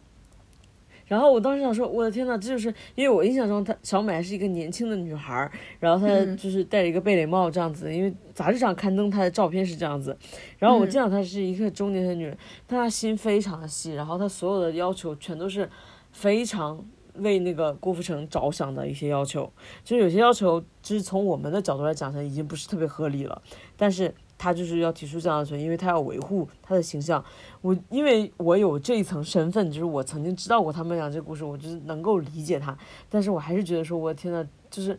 [1.13, 5.47] 然后我当时想说，我的天呐，这就是因为我印象中她小美还是一个年轻的女孩，
[5.79, 10.17] 然后她就是戴着一个贝雷帽这样子，因为杂志上刊登她的照片是这样子。
[10.57, 15.69] 然后我见到她是一个中年的女人，但她心非常的细，然后她所有的要求全都是
[16.11, 16.83] 非常
[17.17, 19.47] 为那个郭富城着想的一些要求，
[19.83, 23.39] 就是有些要求就是从我们的角度来讲，它已经不是特别合理了，
[23.77, 24.11] 但是。
[24.37, 27.23] 他就是要提出这样的求，因为他要维护他的形象。
[27.61, 32.77] 我因为我有这一层身份，就是我曾经知道过他们俩这故事，我就是能够理解他。
[33.09, 34.97] 但是我还是觉得说，我天呐，就是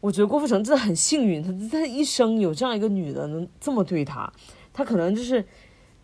[0.00, 4.32] 我觉得郭富城真的很幸运，他他一生有这样一个女的能这么对他，
[4.72, 5.44] 他可能就是。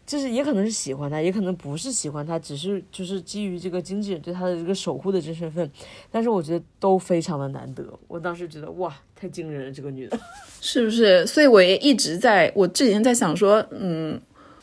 [0.09, 5.71] 就是也可能是喜欢他，也可能不是喜欢他，只是就是基于这个经纪人对他的这个守护的这身份，
[6.11, 7.85] 但是我觉得都非常的难得。
[8.09, 10.18] 我当时觉得哇，太惊人了，这个女的，
[10.62, 11.27] 是不是？
[11.27, 14.18] 所以我也一直在我之前在想说，嗯。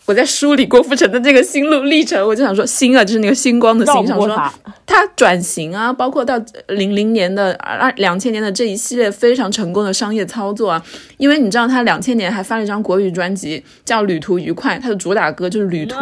[0.06, 4.28] 我在梳理郭富城的这个心路历程，我就想说，星啊，就是那个星光的星，想说
[4.86, 10.84] 他转型啊，包括到零零年的二两千年的这一系列非常成功的商业操作啊，
[11.18, 15.96] 因为你知道他两千年还发了一张国语专辑叫《旅途愉快》，他的主打歌就是《旅途》。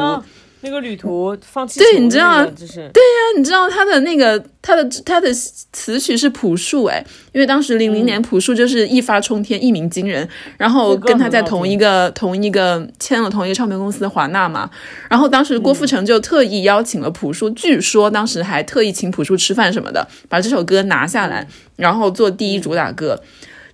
[0.63, 14.69] 那个旅途放弃对，你知道就是对呀，你知道他的那个他的他的词曲是朴树哎，因为当时零零年朴树就是一发冲天，一鸣惊人，然后跟他在同一个同一个签了同一个唱片公司的华纳嘛，
[15.09, 21.45] 然后当时郭富城就特意邀请了朴树，据说当时还特意请朴树吃饭什么的，把这首歌拿下来，
[21.75, 23.21] 然后做第一主打歌，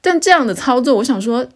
[0.01, 1.47] 但这样的操作，我想说。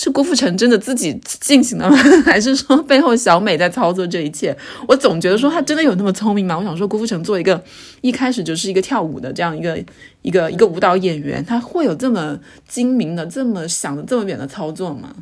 [0.00, 1.96] 是郭富城真的自己进行的吗？
[2.24, 4.56] 还是说背后小美在操作这一切？
[4.86, 6.56] 我总觉得说他真的有那么聪明吗？
[6.56, 7.60] 我想说郭富城做一个
[8.00, 9.76] 一开始就是一个跳舞的这样一个
[10.22, 15.12] 一个一个舞蹈演员，他会有这么精明的、这么想的这么远的操作吗？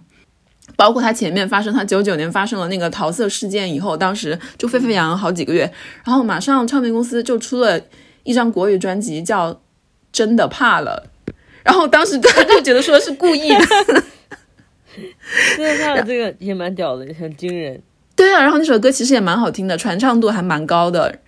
[0.76, 5.72] 包括他前面发生，他九九年发生了那个桃色事件以后，当时就沸沸扬扬好几个月，
[6.04, 7.80] 然后马上唱片公司就出了
[8.24, 9.54] 一张国语专辑叫
[10.12, 11.08] 《真的怕了》，
[11.64, 14.04] 然后当时他就觉得说是故意的。
[15.56, 17.80] 对他的这个也蛮屌的，很惊人。
[18.14, 21.18] 对啊，然后那首歌其实也蛮好听的，传唱度还蛮高的。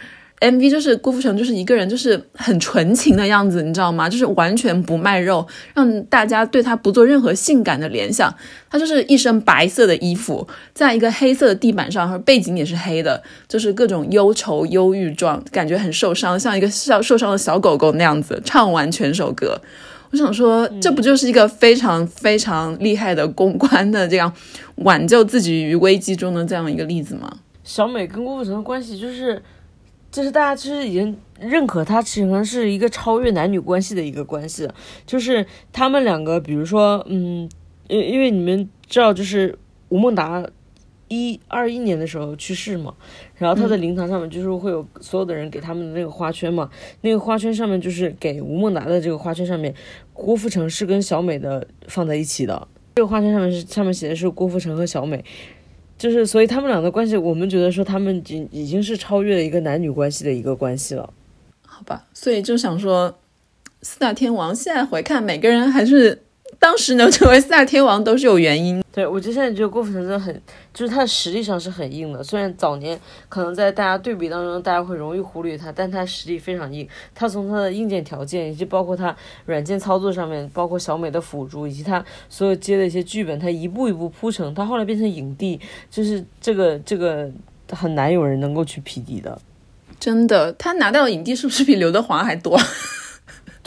[0.40, 4.09] MV 就是郭富城就是一个人就是很纯情的样子，你知道吗？
[4.09, 8.33] 就是完全不卖肉，让大家对他不做任何性感的联想。
[8.70, 18.40] 他就是一身白色的衣服，在一个黑色的地板上，背景也是黑的，就是各种忧愁、忧郁状，感觉很受伤，像一个受受伤的小狗狗那样子。
[18.44, 19.61] 唱完全首歌，
[20.10, 24.32] 我想说，这不就是一个非常非常厉害的公关的这样
[24.76, 27.40] 挽救自己于危机中的这样一个例子吗？
[27.64, 29.42] 小美跟郭富城的关系就是。
[30.10, 34.66] 就是大家其实已经认可他，其实是一个超越男女关系的一个关系。
[35.04, 37.46] 就是他们两个，比如说，嗯，
[37.88, 39.56] 因因为你们知道，就是
[39.90, 40.42] 吴孟达
[41.08, 42.94] 一二一年的时候去世嘛，
[43.38, 46.68] 然后他的灵堂上面就是会有所有的人给他们的那个花圈嘛，
[47.03, 49.72] 那个花圈上面就是给吴孟达的这个花圈上面，
[50.12, 55.24] 郭富城是跟小美的放在一起的，这个花圈上面是上面写的是郭富城和小美。
[55.96, 61.12] 就是，所以他们俩的关系，我们觉得说他们已已经是超越了一个男女关系的一个关系了，
[61.66, 62.07] 好吧？
[62.12, 63.18] 所以就想说，
[63.83, 66.22] 四大天王现在回看，每个人还是。
[66.58, 68.82] 当时能成为四大天王都是有原因。
[68.92, 70.42] 对我觉得现在觉得郭富城真的很，
[70.74, 72.20] 就是他的实力上是很硬的。
[72.20, 76.88] 虽然早年可能在大家对比当中，大家会容易忽略他，但他实力非常硬。
[77.14, 79.14] 他从他的硬件条件，以及包括他
[79.46, 87.30] 软件操作上面，包括小美的辅助，以及他所有接的一些剧本，他一步一步铺成，他后来变成影帝，就是这个这个
[87.70, 89.40] 很难有人能够去匹敌的。
[90.00, 92.58] 真的，他拿到影帝是不是比刘德华还多？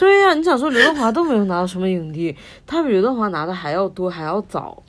[0.02, 2.36] 对呀，你想说刘德华都没有拿到什么影帝，
[2.66, 4.82] 他比刘德华拿的还要多，还要早。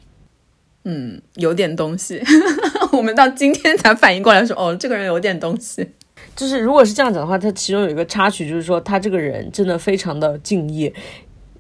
[0.86, 2.20] 嗯，有点东西。
[2.92, 5.88] 我们到今天才反应过来，说哦，这个人有点东西。
[6.36, 10.92] 就是如果是这样讲的话，他其中有一个插曲，就是说他这个人真的非常的敬业。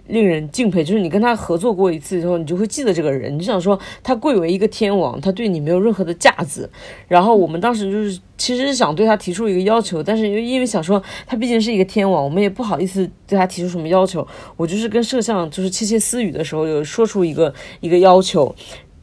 [0.07, 3.33] 令人敬佩，就是你跟他合作过一次之后，你就会记得这个人。
[3.33, 6.69] 你就想说，他贵为一个天王，他对你没有任何的架子。
[7.07, 14.27] 然后我们当时就是其实是想对他提出一个要求，但是因为因为想说他毕竟是一个天王，我们也不好意思对他提出什么要求。
[14.57, 18.53] 我就是跟摄像就是窃窃私语的时候，有说出一个一个要求，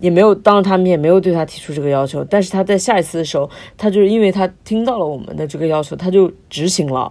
[0.00, 2.22] 也没有当着他面没有对他提出这个要求。
[2.24, 7.10] 但是他在下一次的时候，他就是因为他听到了我们的这个要求，他就执行了。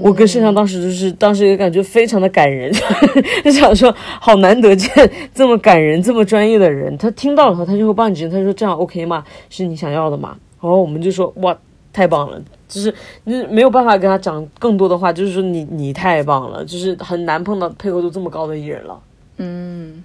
[0.00, 2.70] 我跟盛强当时就是当时也感觉非常的感人，
[3.42, 4.88] 就想说好难得见
[5.34, 6.96] 这么感人、这么专业的人。
[6.98, 8.30] 他听到了后，他就会帮你执行。
[8.30, 9.24] 他说这样 OK 吗？
[9.48, 10.36] 是你想要的吗？
[10.60, 11.56] 然后我们就说哇，
[11.92, 12.40] 太棒了！
[12.68, 19.00] 就是你没有办法跟他讲更多的话，就是说你你太棒了，就是很难碰到配合度这么高的艺人了。
[19.38, 20.04] 嗯，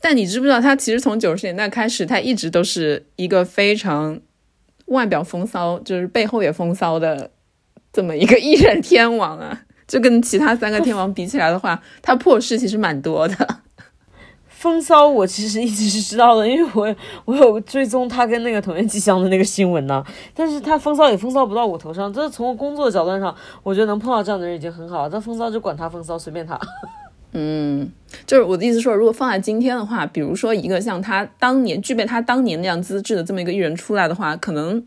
[0.00, 4.18] 但你知不知道，他其实从九十年代开始，他一直都是一个非常
[4.86, 7.30] 外表风骚，就是背后也风骚的。
[7.94, 13.60] 这么一个艺人天王啊， 就跟其他三个天王比起来的话， 他破事其实蛮多的。
[14.48, 20.02] 风骚我其实一直是知道的，因为我 我有追踪他跟那个藤原纪香的那个新闻呢。
[20.34, 25.10] 但是他风骚也风骚不到我头上，这是从工作角度上，我觉得能碰到这样的人已经很好了。
[25.10, 26.58] 这风骚就管他风骚，随便他。
[27.32, 27.92] 嗯，
[28.26, 34.84] 就是我的意思说，如果放在今天的话，比如说一个像他当年具备他当年那样资质的这么一个艺人出来的话，可能。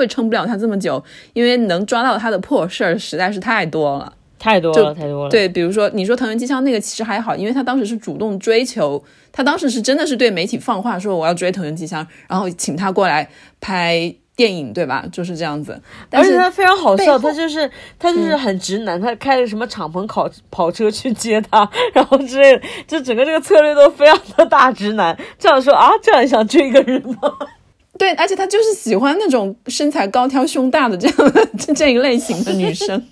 [0.00, 1.02] 会撑不了他这么久，
[1.34, 5.30] 因为能抓到他的破事儿实在是太多了，太多了，太多了。
[5.30, 13.28] 对，比如说你说藤原纪香那个其实还好，因为他当时是主动追求，他当时是真的是对媒体放话说我要追藤原纪香，然后请他过来
[13.60, 15.04] 拍电影，对吧？
[15.12, 15.78] 就是这样子。
[16.10, 25.14] 而且他非常好笑，他就是他就是很直男，他开着什么敞篷跑跑车去接他，然后之类的，就整个这个策略都非常的大直男。
[25.38, 27.36] 这样说啊，这样想追一个人吗？
[28.00, 33.06] 对，而且他就是喜欢那种身材高挑、胸大的这样的这一类型的女生，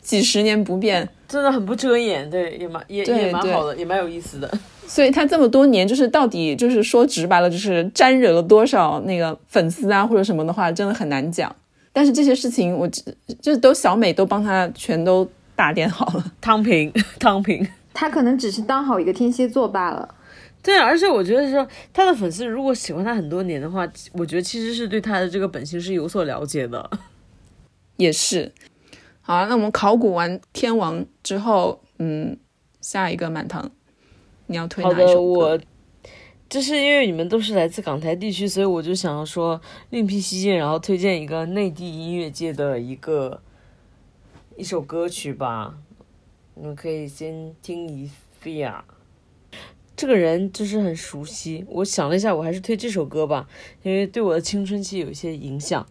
[0.00, 2.30] 几十年不变，真的很不遮掩。
[2.30, 4.50] 对，也蛮也也蛮好的，也蛮有意思的。
[4.88, 11.54] 所以他这么多年，就是到底就是说直白了，就是沾惹了多少那个粉丝啊或者什么的话，真的很难讲。
[11.92, 12.88] 但是这些事情，我
[13.42, 20.08] 就都小美都帮他全都打点好了，汤平，汤平， 他可能只是当好一个天蝎座罢了。
[20.62, 26.90] 对，而且我觉得说他的粉丝如果喜欢他很多年的话，我觉得其实是对他的这个本性是有所了解的，
[27.96, 28.52] 也是。
[29.22, 32.36] 好，那我们考古完天王之后，嗯，
[32.80, 33.70] 下一个满堂，
[34.46, 35.20] 你要推哪一首歌？
[35.20, 35.60] 我
[36.48, 43.40] 就是因为你们都是来自港台地区，所以我就想要说另辟蹊径，然后推荐一个内地音乐界的一个
[44.56, 45.74] 一首歌曲吧。
[46.54, 48.10] 你们可以先听一
[48.42, 48.84] 下。
[49.98, 51.66] 这个人就是很熟悉。
[51.68, 53.48] 我想了一下，我还是推这首歌吧，
[53.82, 55.84] 因为对我的青春期有一些影响。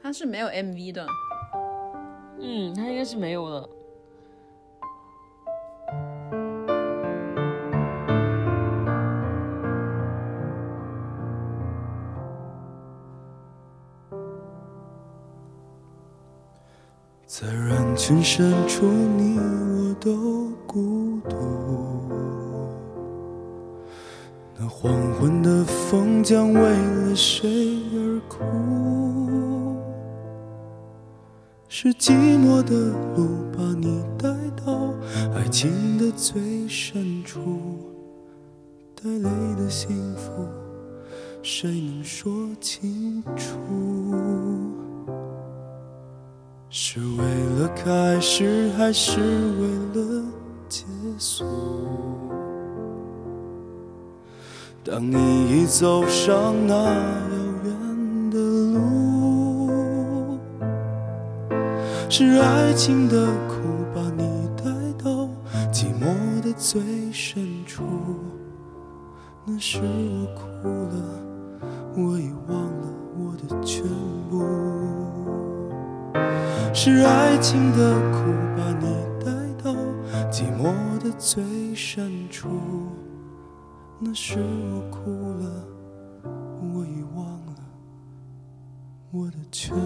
[0.00, 1.04] 他是没有 MV 的。
[2.38, 3.68] 嗯，他应该是没有的。
[17.26, 17.71] 在。
[17.92, 21.36] 人群深处，你我都孤独。
[24.56, 29.76] 那黄昏的风将为了谁而哭？
[31.68, 32.12] 是寂
[32.42, 32.74] 寞的
[33.14, 34.30] 路把你带
[34.64, 34.94] 到
[35.34, 37.78] 爱情的最深处，
[38.94, 39.28] 带泪
[39.58, 40.30] 的幸福，
[41.42, 43.58] 谁能说清楚？
[46.74, 47.24] 是为
[47.60, 50.24] 了开始，还是为了
[50.70, 50.86] 结
[51.18, 51.44] 束？
[54.82, 55.16] 当你
[55.50, 56.90] 已走上那遥
[57.62, 58.38] 远的
[58.72, 60.38] 路，
[62.08, 63.56] 是爱情的苦
[63.94, 64.24] 把你
[64.56, 64.64] 带
[65.04, 65.28] 到
[65.70, 66.80] 寂寞的最
[67.12, 67.84] 深处。
[69.44, 70.40] 那时我哭
[70.88, 70.96] 了，
[71.96, 73.84] 我已忘了我的全
[74.30, 75.01] 部。
[76.74, 79.30] 是爱情的苦把你带
[79.62, 79.72] 到
[80.30, 81.44] 寂寞的最
[81.74, 82.48] 深处，
[84.00, 85.64] 那时我哭了，
[86.74, 87.54] 我已忘了
[89.12, 89.82] 我的全部。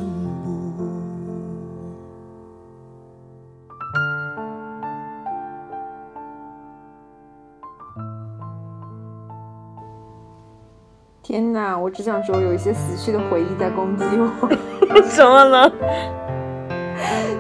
[11.23, 14.49] 天哪，我只想说，有一些死去的回忆在攻击我。
[15.11, 15.71] 什么呢？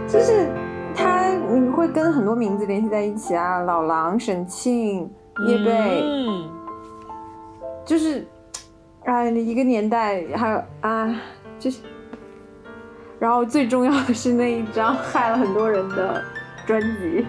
[0.09, 0.48] 就是
[0.94, 5.11] 他，你会跟很多名字联系在一起啊，老狼、沈庆、
[5.46, 6.48] 叶蓓，嗯，
[7.84, 8.26] 就是，
[9.04, 11.20] 哎，一个年代，还有啊，
[11.59, 11.80] 就是，
[13.18, 16.22] 然后最重要的是那一张害了很多人的
[16.66, 17.26] 专辑，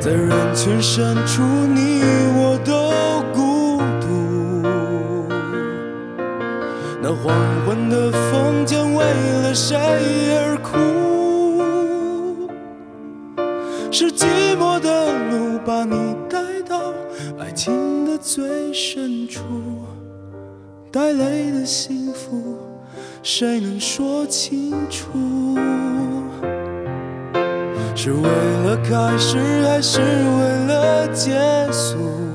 [0.00, 2.02] 在人群深处，你
[2.36, 3.49] 我都孤
[7.10, 7.34] 那黄
[7.66, 9.04] 昏的风将为
[9.42, 10.78] 了谁而哭？
[13.90, 16.38] 是寂寞的路把你带
[16.68, 16.94] 到
[17.36, 19.42] 爱情的最深处，
[20.92, 22.56] 带泪的幸福，
[23.24, 25.58] 谁能说清楚？
[27.96, 29.36] 是为了开始，
[29.66, 31.32] 还是为了结
[31.72, 32.29] 束？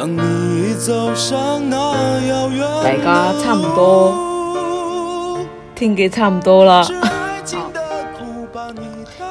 [0.00, 0.06] 大
[2.96, 4.12] 家差唔多
[5.36, 6.82] 路，听嘅差不多啦。
[6.82, 7.82] 是爱情的
[8.16, 8.80] 苦把你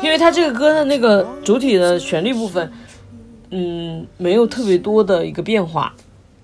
[0.03, 2.72] 因为它这个歌的那个主体的旋律部分，
[3.49, 5.91] 嗯，没有特别多的一个变化，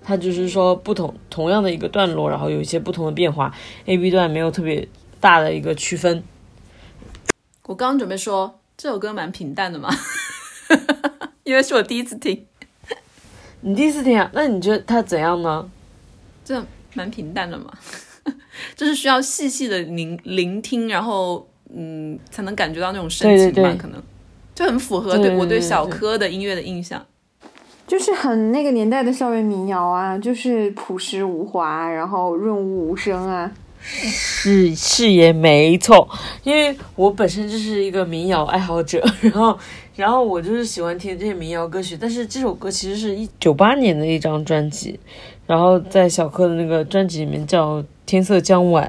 [0.02, 3.54] 它就是说不同同样的一个段落，然后有一些不同的变化
[3.84, 4.88] ，A B 段没有特别
[5.20, 6.24] 大的一个区分。
[7.66, 9.88] 我刚刚准备说这首歌蛮平淡的嘛，
[11.44, 12.44] 因为是我第一次听，
[13.66, 14.30] 你第一次听啊？
[14.32, 15.68] 那你觉得它怎样呢？
[16.44, 16.64] 这
[16.94, 17.72] 蛮平淡的嘛，
[18.76, 21.44] 就是需要细细的聆聆听，然后
[21.74, 24.00] 嗯，才能感觉到那种深情吧，对对对可能
[24.54, 27.04] 就很符合对对对对我对小柯的音乐的印象。
[27.88, 33.50] 就是很那个年代的校园民谣啊，就是朴实无华，然后润物无声啊。
[33.80, 36.08] 是是也没错，
[36.44, 39.56] 因为我本身就是一个民谣爱好者，然后
[39.96, 45.00] 然后我就是喜欢听这些民谣歌曲，但是这首歌其实是一九八年的一张专辑，
[45.46, 48.86] 然后在小柯的那个专辑里面叫《天色将晚》。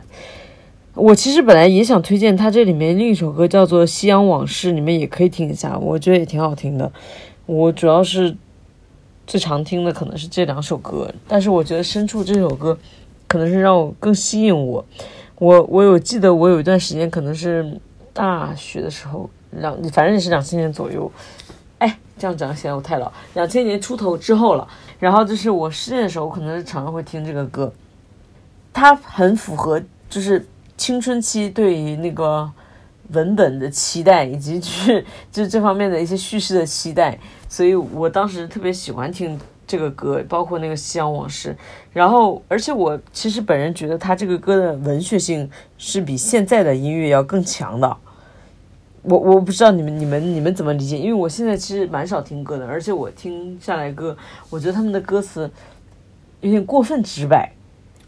[0.93, 6.91] 我其实本来也想推荐他这里面另一首歌叫做《夕阳往事》，你们也可以听一下，我觉得也挺好听的。
[7.45, 8.35] 我主要是
[9.25, 12.77] 最常听的可能是这两首歌，但是我觉得《深处》这首歌
[13.27, 14.83] 可能是让我更吸引我。
[15.37, 17.79] 我我有记得我有一段时间可能是
[18.11, 21.11] 大学的时候，两反正也是两千年左右。
[21.79, 23.11] 哎，这样讲显得我太老。
[23.35, 24.67] 两千年出头之后了，
[24.99, 27.71] 然后就是我失恋的时候，我可能是常常会听这个歌。
[28.73, 32.49] 它很符合就是青春期对于那个
[33.09, 37.17] 文本的期待，以及就是就是这方面的一些叙事的期待，
[37.47, 41.49] 所以我当时特别喜欢听这个歌，包括那个《夕阳往事》。
[41.91, 47.97] 然后，而且我其实本人觉得他这个歌的文学性是比现在的音乐要更强的。
[49.09, 54.15] 我我不知道你们你们你们怎么理解，因为我现在其实蛮少听歌的，而且我听下来歌，
[54.49, 55.49] 我觉得他们的歌词
[56.41, 57.51] 有点过分直白。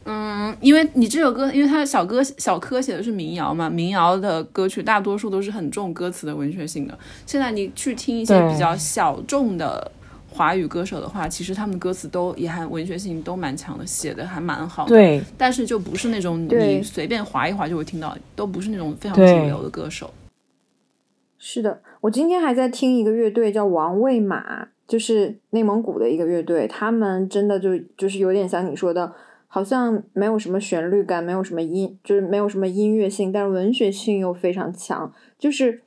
[0.06, 6.98] 嗯，因为你这首歌，因为他的小歌小柯写的是民谣嘛，民谣的歌曲大多数都是很重歌词的文学性的。
[7.26, 9.92] 现在你去听一些比较小众的
[10.32, 20.12] 华语歌手的话，其实他们的歌词都也还文学性都蛮强的，写的还蛮好的。，对，但是就不是那种你随便划一划就会听到，都不是那种非常主流的歌手。
[21.42, 29.14] 是的，我今天还在听一个乐队叫王卫马，就是内蒙古的一个乐队，他们真的就就是有点像你说的，
[29.48, 35.82] 好像没有什么旋律感，没有什么音，就是没有什么音乐性，但是文学性又非常强，就是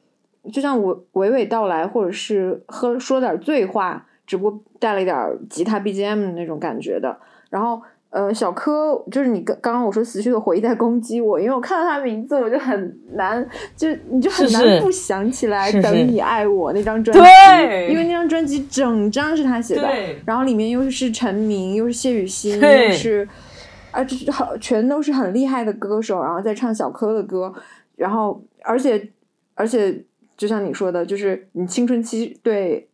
[0.50, 5.14] 就像我娓娓道来，或者是喝说点醉话，只不过带了一点
[5.50, 7.20] 吉他 BGM 那种感觉的。
[7.50, 7.82] 然后，
[8.12, 13.44] 呃，小柯就是你刚刚刚我说死去的回忆在攻击我，因为我看到他名字我就很难，
[13.74, 19.88] 就你就很难不想起来《等你爱我》那张专辑，因为那张专辑整张是他写的，
[20.26, 23.28] 然后里面又是陈明，又是谢雨欣，又是。
[23.92, 27.52] 啊，这是好，全都是很厉害的歌手，然后再唱小柯的歌，
[27.94, 29.06] 然后而且
[29.54, 30.02] 而且，
[30.34, 32.88] 就像你说的，就是你青春期对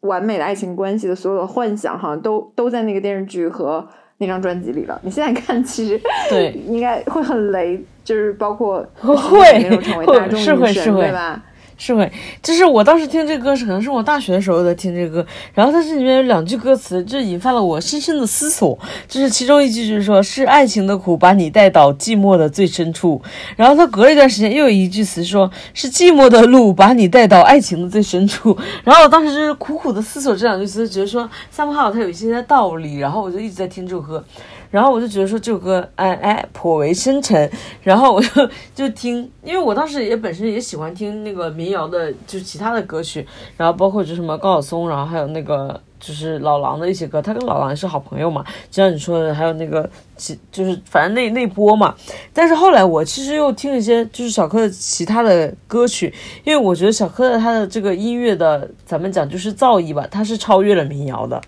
[0.00, 3.86] 完美的爱情关系的所有的幻想，好像都都在那个电视剧和
[4.20, 5.00] 那张专辑里了。
[5.02, 5.98] 你现在看，其实
[6.28, 10.44] 对 应该会很雷，就是包括会那种成为大众女
[10.74, 11.42] 神，对吧？
[11.82, 12.12] 是会，
[12.42, 18.78] 就是我当时听这歌是可能是我大学的时候在听这歌，然后它这里面有两句歌词，就引发了我深深的思索。
[19.08, 23.22] 就是其中一句就是说，是爱情的苦把你带到寂寞的最深处。
[23.56, 28.54] 然后他隔了一段时间又有一句词说，是寂寞的路把你带到爱情的最深处。
[28.84, 34.22] 然后我当时就是苦苦的思索这两句词，觉得说三木浩他有一些道理，然后我就一直在听这首歌。
[34.70, 37.50] 然后我就觉得说这首歌哎哎颇为深沉，
[37.82, 51.94] 然后我就 就听，因为我当时也本身也喜欢听那个民谣的，就是其他的歌曲，然后包括就什么高晓松，然后还有那个就是老狼的一些歌，他跟老狼是好朋友嘛，就像你说的，还有那个其就是反正那那波嘛。
[52.32, 56.14] 但是后来我其实又听了一些就是小柯的其他的歌曲，
[56.44, 61.40] 因为我觉得小柯的他的这个音乐的，咱们讲就是造诣吧，他是超越了民谣的。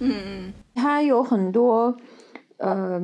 [0.00, 1.94] 嗯嗯，他有很多。
[2.58, 3.00] 呃，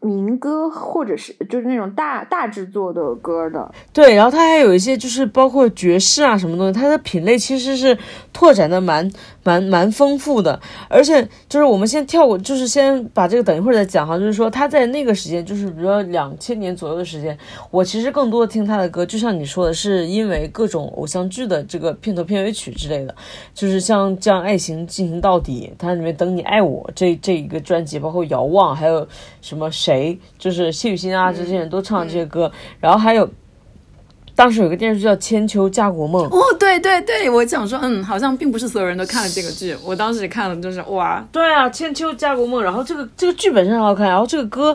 [0.00, 7.96] 民歌或者是就是那种大大制作的歌的，对，然后它还有一些就是包括爵士啊什么东西，它的品类其实是
[8.32, 9.10] 拓展的蛮。
[9.42, 14.18] 蛮蛮丰富的，而且就是我们先跳过，就是先把这个等一会儿再讲哈。
[14.18, 17.36] 就是说他在那个时间，就是比如说两千年左右的时间，
[17.70, 23.14] 我其实更多的听他的歌，就像你说的，是因为各种偶像剧的这个片头片尾曲之类的，
[23.54, 29.08] 就是像将爱情进行到底，它里面等你爱我这这一个专辑，包括遥望，还有
[29.40, 33.28] 什么谁，就是谢雨欣啊这些人都唱这些歌，然后还有。
[34.36, 44.74] 当时有个电视剧叫《千秋家国梦》哦，对对对，我想说，嗯，好像并不是所有人都看了这个剧，我当时看了，就是哇，对啊，《千秋家国梦》，然后这个这个剧本身很好看，然后这个歌，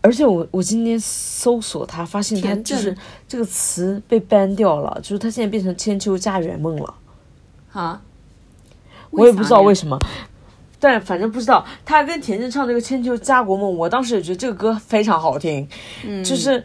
[0.00, 2.96] 而且我我今天搜索它，发现它就是
[3.28, 6.94] 这个词被 ban 掉了，就是它现在变成《千秋家园梦》了，
[7.72, 8.02] 啊，
[9.10, 9.96] 我也不知道为什么，
[10.84, 15.66] 但反正不知道，他跟田震唱这个《千秋家国梦》，我当时也觉得这个歌非常好听，
[16.06, 16.62] 嗯，就是。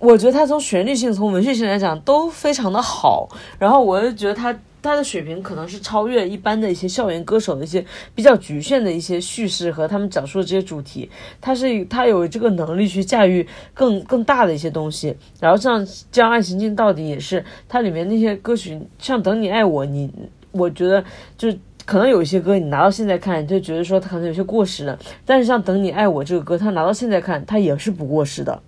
[0.00, 3.26] 我觉得他从旋律性、从文学性来讲都非常的好，
[3.58, 7.82] 然后我就觉得他他的水平可能是超越一般的一些校园歌手的一些
[8.14, 11.08] 比较局限的一些叙事和他们讲述的这些主题，
[11.40, 15.16] 他是他有这个能力去驾驭更更大的一些东西。
[15.40, 20.10] 然后像《将爱情进到底》也是，它里面那些歌曲，像《等你爱我》，你
[20.50, 21.02] 我觉得
[21.38, 28.60] 就是可能有一些歌你拿到现在看，你就觉得说它可能有些过时了，但是像《等你爱我》这个歌，它拿到现在看，它也是不过时的。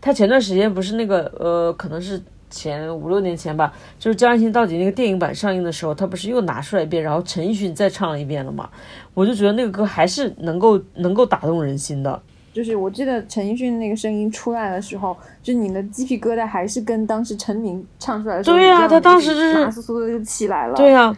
[0.00, 8.70] 他前段时间不是那个呃，可能是前五六年前吧，就是《将爱情到底》那个电影版上映的时候，他不是又拿出来一遍，然后陈奕迅再唱了一遍了嘛？
[9.12, 12.22] 我就觉得那个歌还是能够能够打动人心的。
[12.52, 20.74] 就是我记得陈奕迅那个声音出来的时候，就你的鸡皮疙瘩还是跟当时陈明唱出来的时候，对呀，他当时就是麻酥酥的就起来了。
[20.74, 21.16] 对呀，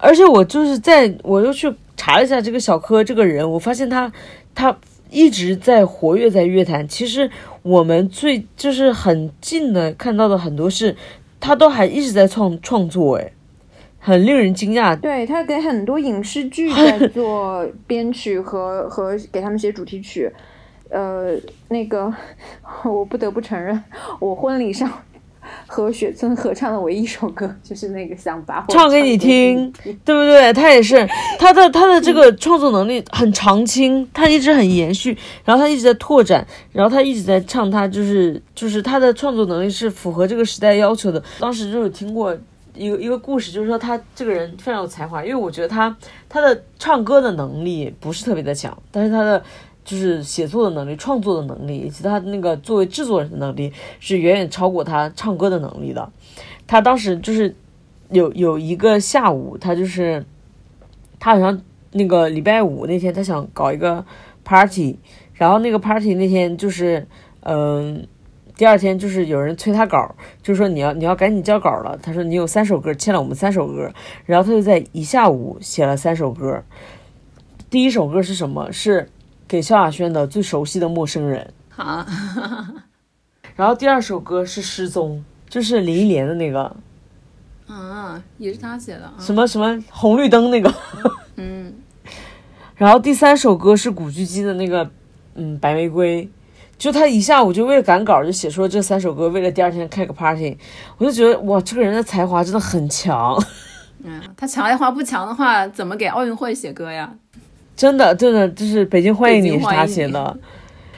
[0.00, 4.12] 而且我就是在我又去查了一下这个小柯这个人，我发现他
[4.54, 4.76] 他。
[5.12, 6.86] 一直在活跃在乐坛。
[6.86, 7.28] 其实
[7.62, 10.94] 我们最就是很近的看到的很多事，
[11.40, 13.32] 他都还一直在创创作，哎，
[13.98, 14.96] 很令人惊讶。
[14.96, 20.30] 对他给很多影视剧在做编曲和和给他们写主题曲。
[20.90, 21.36] 呃，
[21.66, 22.14] 那个
[22.84, 23.82] 我不得不承认，
[24.20, 24.88] 我婚礼上。
[25.66, 29.72] 和雪村合唱的唯一一首歌就是那个想把唱给你听，
[30.04, 30.52] 对不对？
[30.52, 41.22] 他也是他的他的这个创作能力很长青，他一直很延续，然后他一直在拓展，然后他一直在唱，他就是就是他的创作能力是符合这个时代要求的。
[41.38, 42.36] 当时就有听过
[42.74, 45.96] 一个一个故事，就是说他这个人非常有才华，因为我觉得他
[46.28, 49.42] 他的唱歌的能力不是特别的强，但是他的。
[49.84, 56.10] 就是写作的能力、创作的能力，以及他那个作为制作人的能力，是远远超过他唱歌的能力的。
[56.66, 57.54] 他当时就是
[58.10, 60.24] 有有一个下午，他就是
[61.18, 61.60] 他好像
[61.92, 64.04] 那个礼拜五那天，他想搞一个
[64.44, 64.98] party，
[65.34, 67.04] 然后那个 party 那天就是
[67.40, 68.06] 嗯，
[68.56, 71.98] 第二天就是有人催他稿，就说你要你要赶紧交稿了。
[72.00, 73.90] 他说你有三首歌，欠了我们三首歌，
[74.26, 76.62] 然后他就在一下午写了三首歌。
[77.68, 78.70] 第一首歌是什么？
[78.70, 79.08] 是
[79.50, 81.52] 给萧亚轩的《最熟悉的陌生人》。
[81.74, 82.06] 好，
[83.56, 86.76] 然后第二首歌是《失踪》，就是林忆莲的那个
[87.66, 89.14] 啊，也是他写的啊。
[89.18, 90.72] 什么什么红绿灯那个。
[91.34, 91.74] 嗯。
[92.78, 94.88] 然后第三首歌是古巨基的那个，
[95.34, 96.30] 嗯，白玫瑰。
[96.78, 100.56] 就他一下午就为了赶稿就写出了这三首歌，为了第二天开个 party，
[100.96, 103.36] 我就觉得哇，这个人的才华真的很强。
[104.04, 107.12] 嗯，他才华不强的话，怎么给奥运会写歌呀？
[107.80, 110.36] 真的，真的就是《北京欢迎你》是他写的。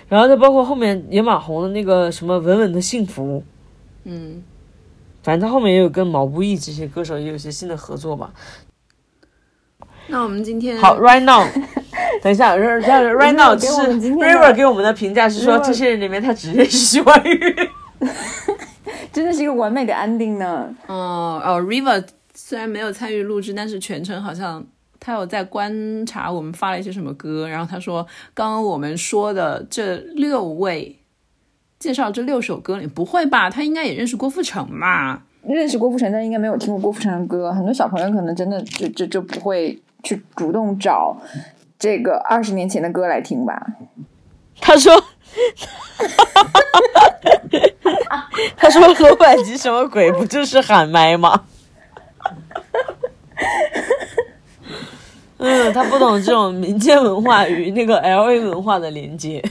[0.09, 3.39] 然后再包括后面野马红的那个什么《稳稳的幸福》，
[4.03, 4.43] 嗯，
[5.23, 8.33] 反正他后面也有跟毛不易这些歌手也有些新的合作吧。
[10.09, 11.47] 那我们今天好，right now，
[12.21, 17.69] 等一下，right now，就是 River 给我们的评价是说，这些人里面他只认识徐怀钰，
[19.13, 20.75] 真的是一个完美的 ending 呢。
[20.89, 22.05] 哦哦，River
[22.35, 24.63] 虽然没有参与录制，但是全程好像
[25.05, 31.01] 他有在观察我们发了一些什么歌，然后他说，刚刚我们说的这六位
[31.81, 33.51] 介绍这六首歌里，不会吧？
[33.51, 35.25] 他应该也认识郭富城吧？
[35.43, 37.53] 认识郭富城，但应该没有听过郭富城的歌。
[37.53, 39.83] 很多小朋友可能真的就就就不会。
[40.05, 41.17] 去主动找
[41.79, 43.65] 这个二十年前的歌来听吧。
[44.61, 44.93] 他说
[48.59, 50.11] ：“他说罗百吉什么鬼？
[50.11, 51.45] 不就是喊麦吗？”
[55.43, 59.43] 嗯，他不懂这种民间文化与 那个 L A 文化的连接。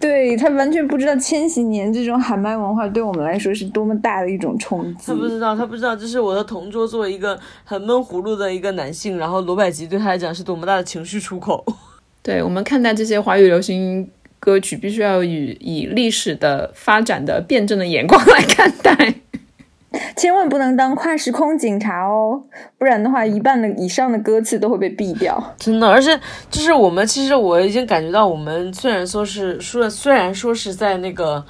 [0.00, 5.06] 对他完全不知道千禧年这种喊麦文化对我们来说是多么大的一种冲击。
[5.08, 11.64] 他不知道，他不知道，这是我的同桌作为一个很闷葫芦的一个男性，然后罗百吉对他来讲是多么大的情绪出口。
[12.22, 14.08] 对我们看待这些华语流行
[14.38, 19.14] 歌曲，必须要以以历史的发展的辩证的眼光来看待。
[20.14, 22.42] 千万不能当跨时空警察哦，
[22.76, 25.42] 不然的话，一半的以上的歌词都会被毙掉。
[25.58, 26.18] 真的，而且
[26.50, 31.42] 就是我们，其实我已经感觉到，我们虽然说是说，虽然说是在那个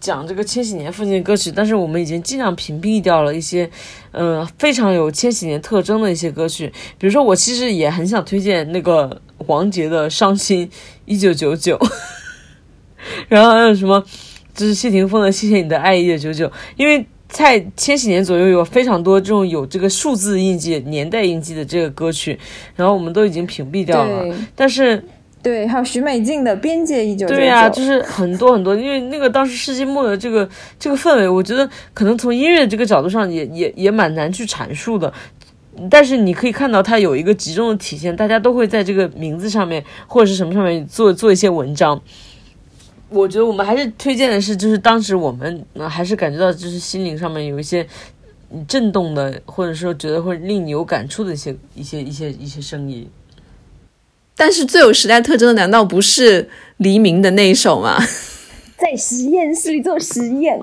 [0.00, 3.68] 讲这个千禧年附近的歌曲，但是我们已经尽量屏蔽掉了一些，
[4.12, 6.72] 嗯，非常有千禧年特征的一些歌曲。
[6.96, 10.70] 比如说，我其实也很想推荐那个王杰的《伤心
[11.04, 11.76] 一九九九》，
[13.28, 14.02] 然后还有什么，
[14.54, 17.06] 就是谢霆锋的《谢谢你的爱一九九九》，因为。
[17.32, 22.38] 在千禧年左右有非常多这种有这个数字印记、年代印记的这个歌曲，
[22.76, 24.36] 然后我们都已经屏蔽掉了。
[24.54, 25.02] 但是，
[25.42, 27.34] 对，还有徐美静的《边界一九九九》。
[27.38, 30.46] 对呀，就是很多很多，因为那个当时世纪末的这个
[30.78, 35.10] 这个氛围，我觉得可能从音乐这个角度上也也也蛮难去阐述的。
[35.90, 41.98] 但是你可以看到它有一个集中的体现，大家都会在这个名字上面或者是什么上面做做一些文章。
[43.12, 47.86] 我觉得我们还是推荐的是，就是当时我们还是感觉到，就是心灵上面有一些
[48.66, 53.08] 震动的，或者说觉得会令你有感触的一些、一些、一些、一些声音。
[54.36, 56.48] 但是最有时代特征的，难道不是
[56.78, 57.98] 黎明的那一首吗？
[58.76, 60.58] 在实验室里做实验。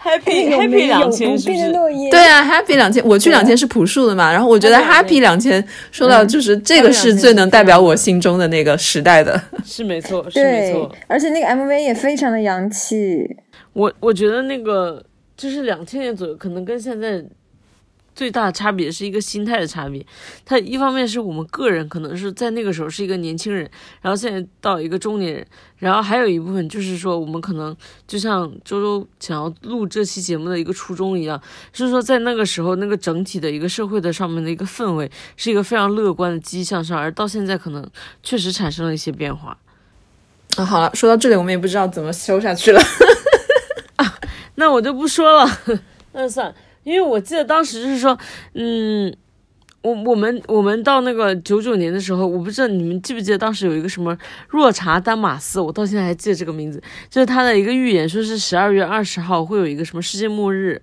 [0.00, 1.72] Happy Happy 两千是不是？
[2.10, 4.30] 对啊，Happy 两千，我去两千是朴树的嘛。
[4.30, 10.94] 然后我觉得 Happy 两千说到就是这个是最能代表我心中的那个时代的， 是没错，是没错。
[11.06, 13.36] 而且那个 MV 也非常的洋气。
[13.72, 15.02] 我我觉得那个
[15.36, 17.24] 就是两千年左右，可能跟现在。
[18.16, 20.04] 最大的差别是一个心态的差别，
[20.46, 25.46] 它一方面是我们个人可能是在那个时候是一个年轻人，然后现在到一个中年人，
[25.76, 27.76] 然后还有一部分就是说我们可能
[28.08, 31.38] 就像周周想要录这期节目的一个初衷一样，
[31.74, 37.86] 是说在那个时候那个整体的一个社会的上面的一个氛围是一个非常乐观的积极向上，而到现在可能
[38.22, 39.58] 确实产生了一些变化。
[40.56, 42.80] 啊，好了，说到这里我们也不知道怎么收下去了，
[43.96, 44.18] 啊，
[44.56, 45.46] 那我就不说了，
[46.12, 46.54] 那 算。
[46.86, 48.16] 因为我记得当时就是说，
[48.54, 49.12] 嗯，
[49.82, 54.16] 我我们我们到那个九九年的时候，我不知道你们记不记得当时有一个什么
[54.48, 56.80] 若查丹马斯，我到现在还记得这个名字，
[57.10, 60.80] 就是他的一个预言，说是十二月二十号会有一个什么世界末日。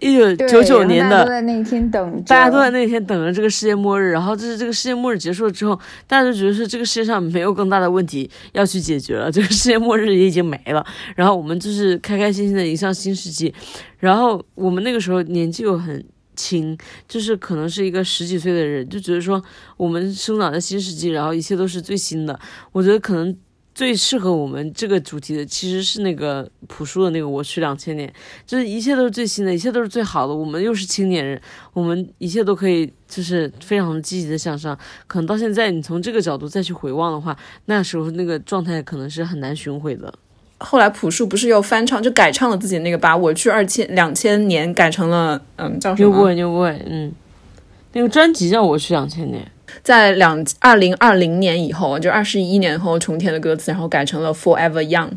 [0.00, 4.10] 一九九九年的，大家都在那天等，大家都在那天等着这个世界末日。
[4.10, 10.84] 然后就是这个世界末日结束了之后，大家就觉得说这个世界上没有更大的问题要去解决了，这个世界末日也已经没了。
[11.16, 13.52] 然后我们就是开开心心的迎向新世纪。
[13.98, 16.04] 然后我们那个时候年纪又很
[16.36, 16.76] 轻，
[17.08, 19.42] 就是可能是一个十几岁的人，就觉得说
[19.76, 22.38] 我们生长在新世纪，然后一切都是最新的。
[22.72, 23.36] 我觉得可能。
[23.78, 28.08] 最适合我们这个主题的其实是那个朴树的那个《我去两千年》，
[28.44, 30.34] 就是一切都是最新的，一切都是最好的。
[30.34, 31.40] 我们又是青年人，
[31.72, 34.76] 我们一切都可以，就是非常积极的向上。
[35.06, 40.12] 可能到现在，你从这个角度再去回望的话，那时候那个状态可能是很难寻回的。
[40.58, 46.08] 后来朴树不是又翻唱，就改唱了自己那个，把我去二千两千年改成了嗯叫什么？
[46.08, 47.12] 牛不会，牛不会，嗯，
[47.92, 49.44] 那个专辑叫《我去两千年》。
[49.88, 55.08] 在两二零二零年以后，就二十一年后重填的歌词，然后改成了 Forever Young。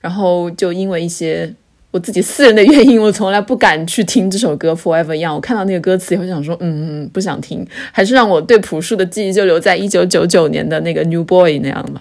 [0.00, 1.54] 然后就因为一些
[1.90, 5.34] 我自己私人的原因，我从来不敢去听这首歌 Forever Young。
[5.34, 12.00] 我看到那个歌词以后，想说，嗯嗯，不想听，还是让我对朴树的记忆就留在一九九九年的那个 New Boy 那样吧。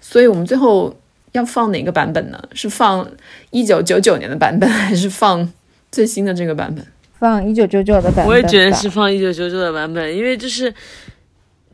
[0.00, 0.94] 所以我们最后
[1.32, 2.40] 要放哪个版本呢？
[2.52, 3.04] 是放
[3.50, 5.52] 一九九九年的版本，还是放
[5.90, 6.86] 最新的这个版本？
[7.18, 8.26] 放一九九九的版本。
[8.26, 10.72] 我也觉得是放一九九九的版本，因为就是，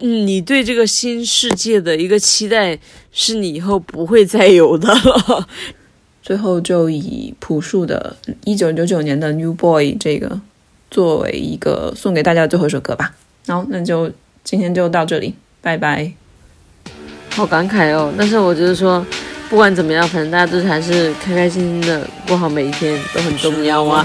[0.01, 2.79] 嗯，你对这个新世界的一个期待，
[3.13, 5.49] 是你以后不会再有的了。
[6.23, 10.41] 最后就以朴树的一九九九年的 New Boy 这个
[10.91, 13.15] 作为一个送给大家的最后一首歌吧。
[13.47, 14.11] 好，那就
[14.43, 16.13] 今天就到这里，拜拜。
[17.31, 19.05] 好感慨哦，但是我觉得说，
[19.51, 24.05] 不管怎么样，反正大家都是还是开开心心的过好每一天都很重要啊。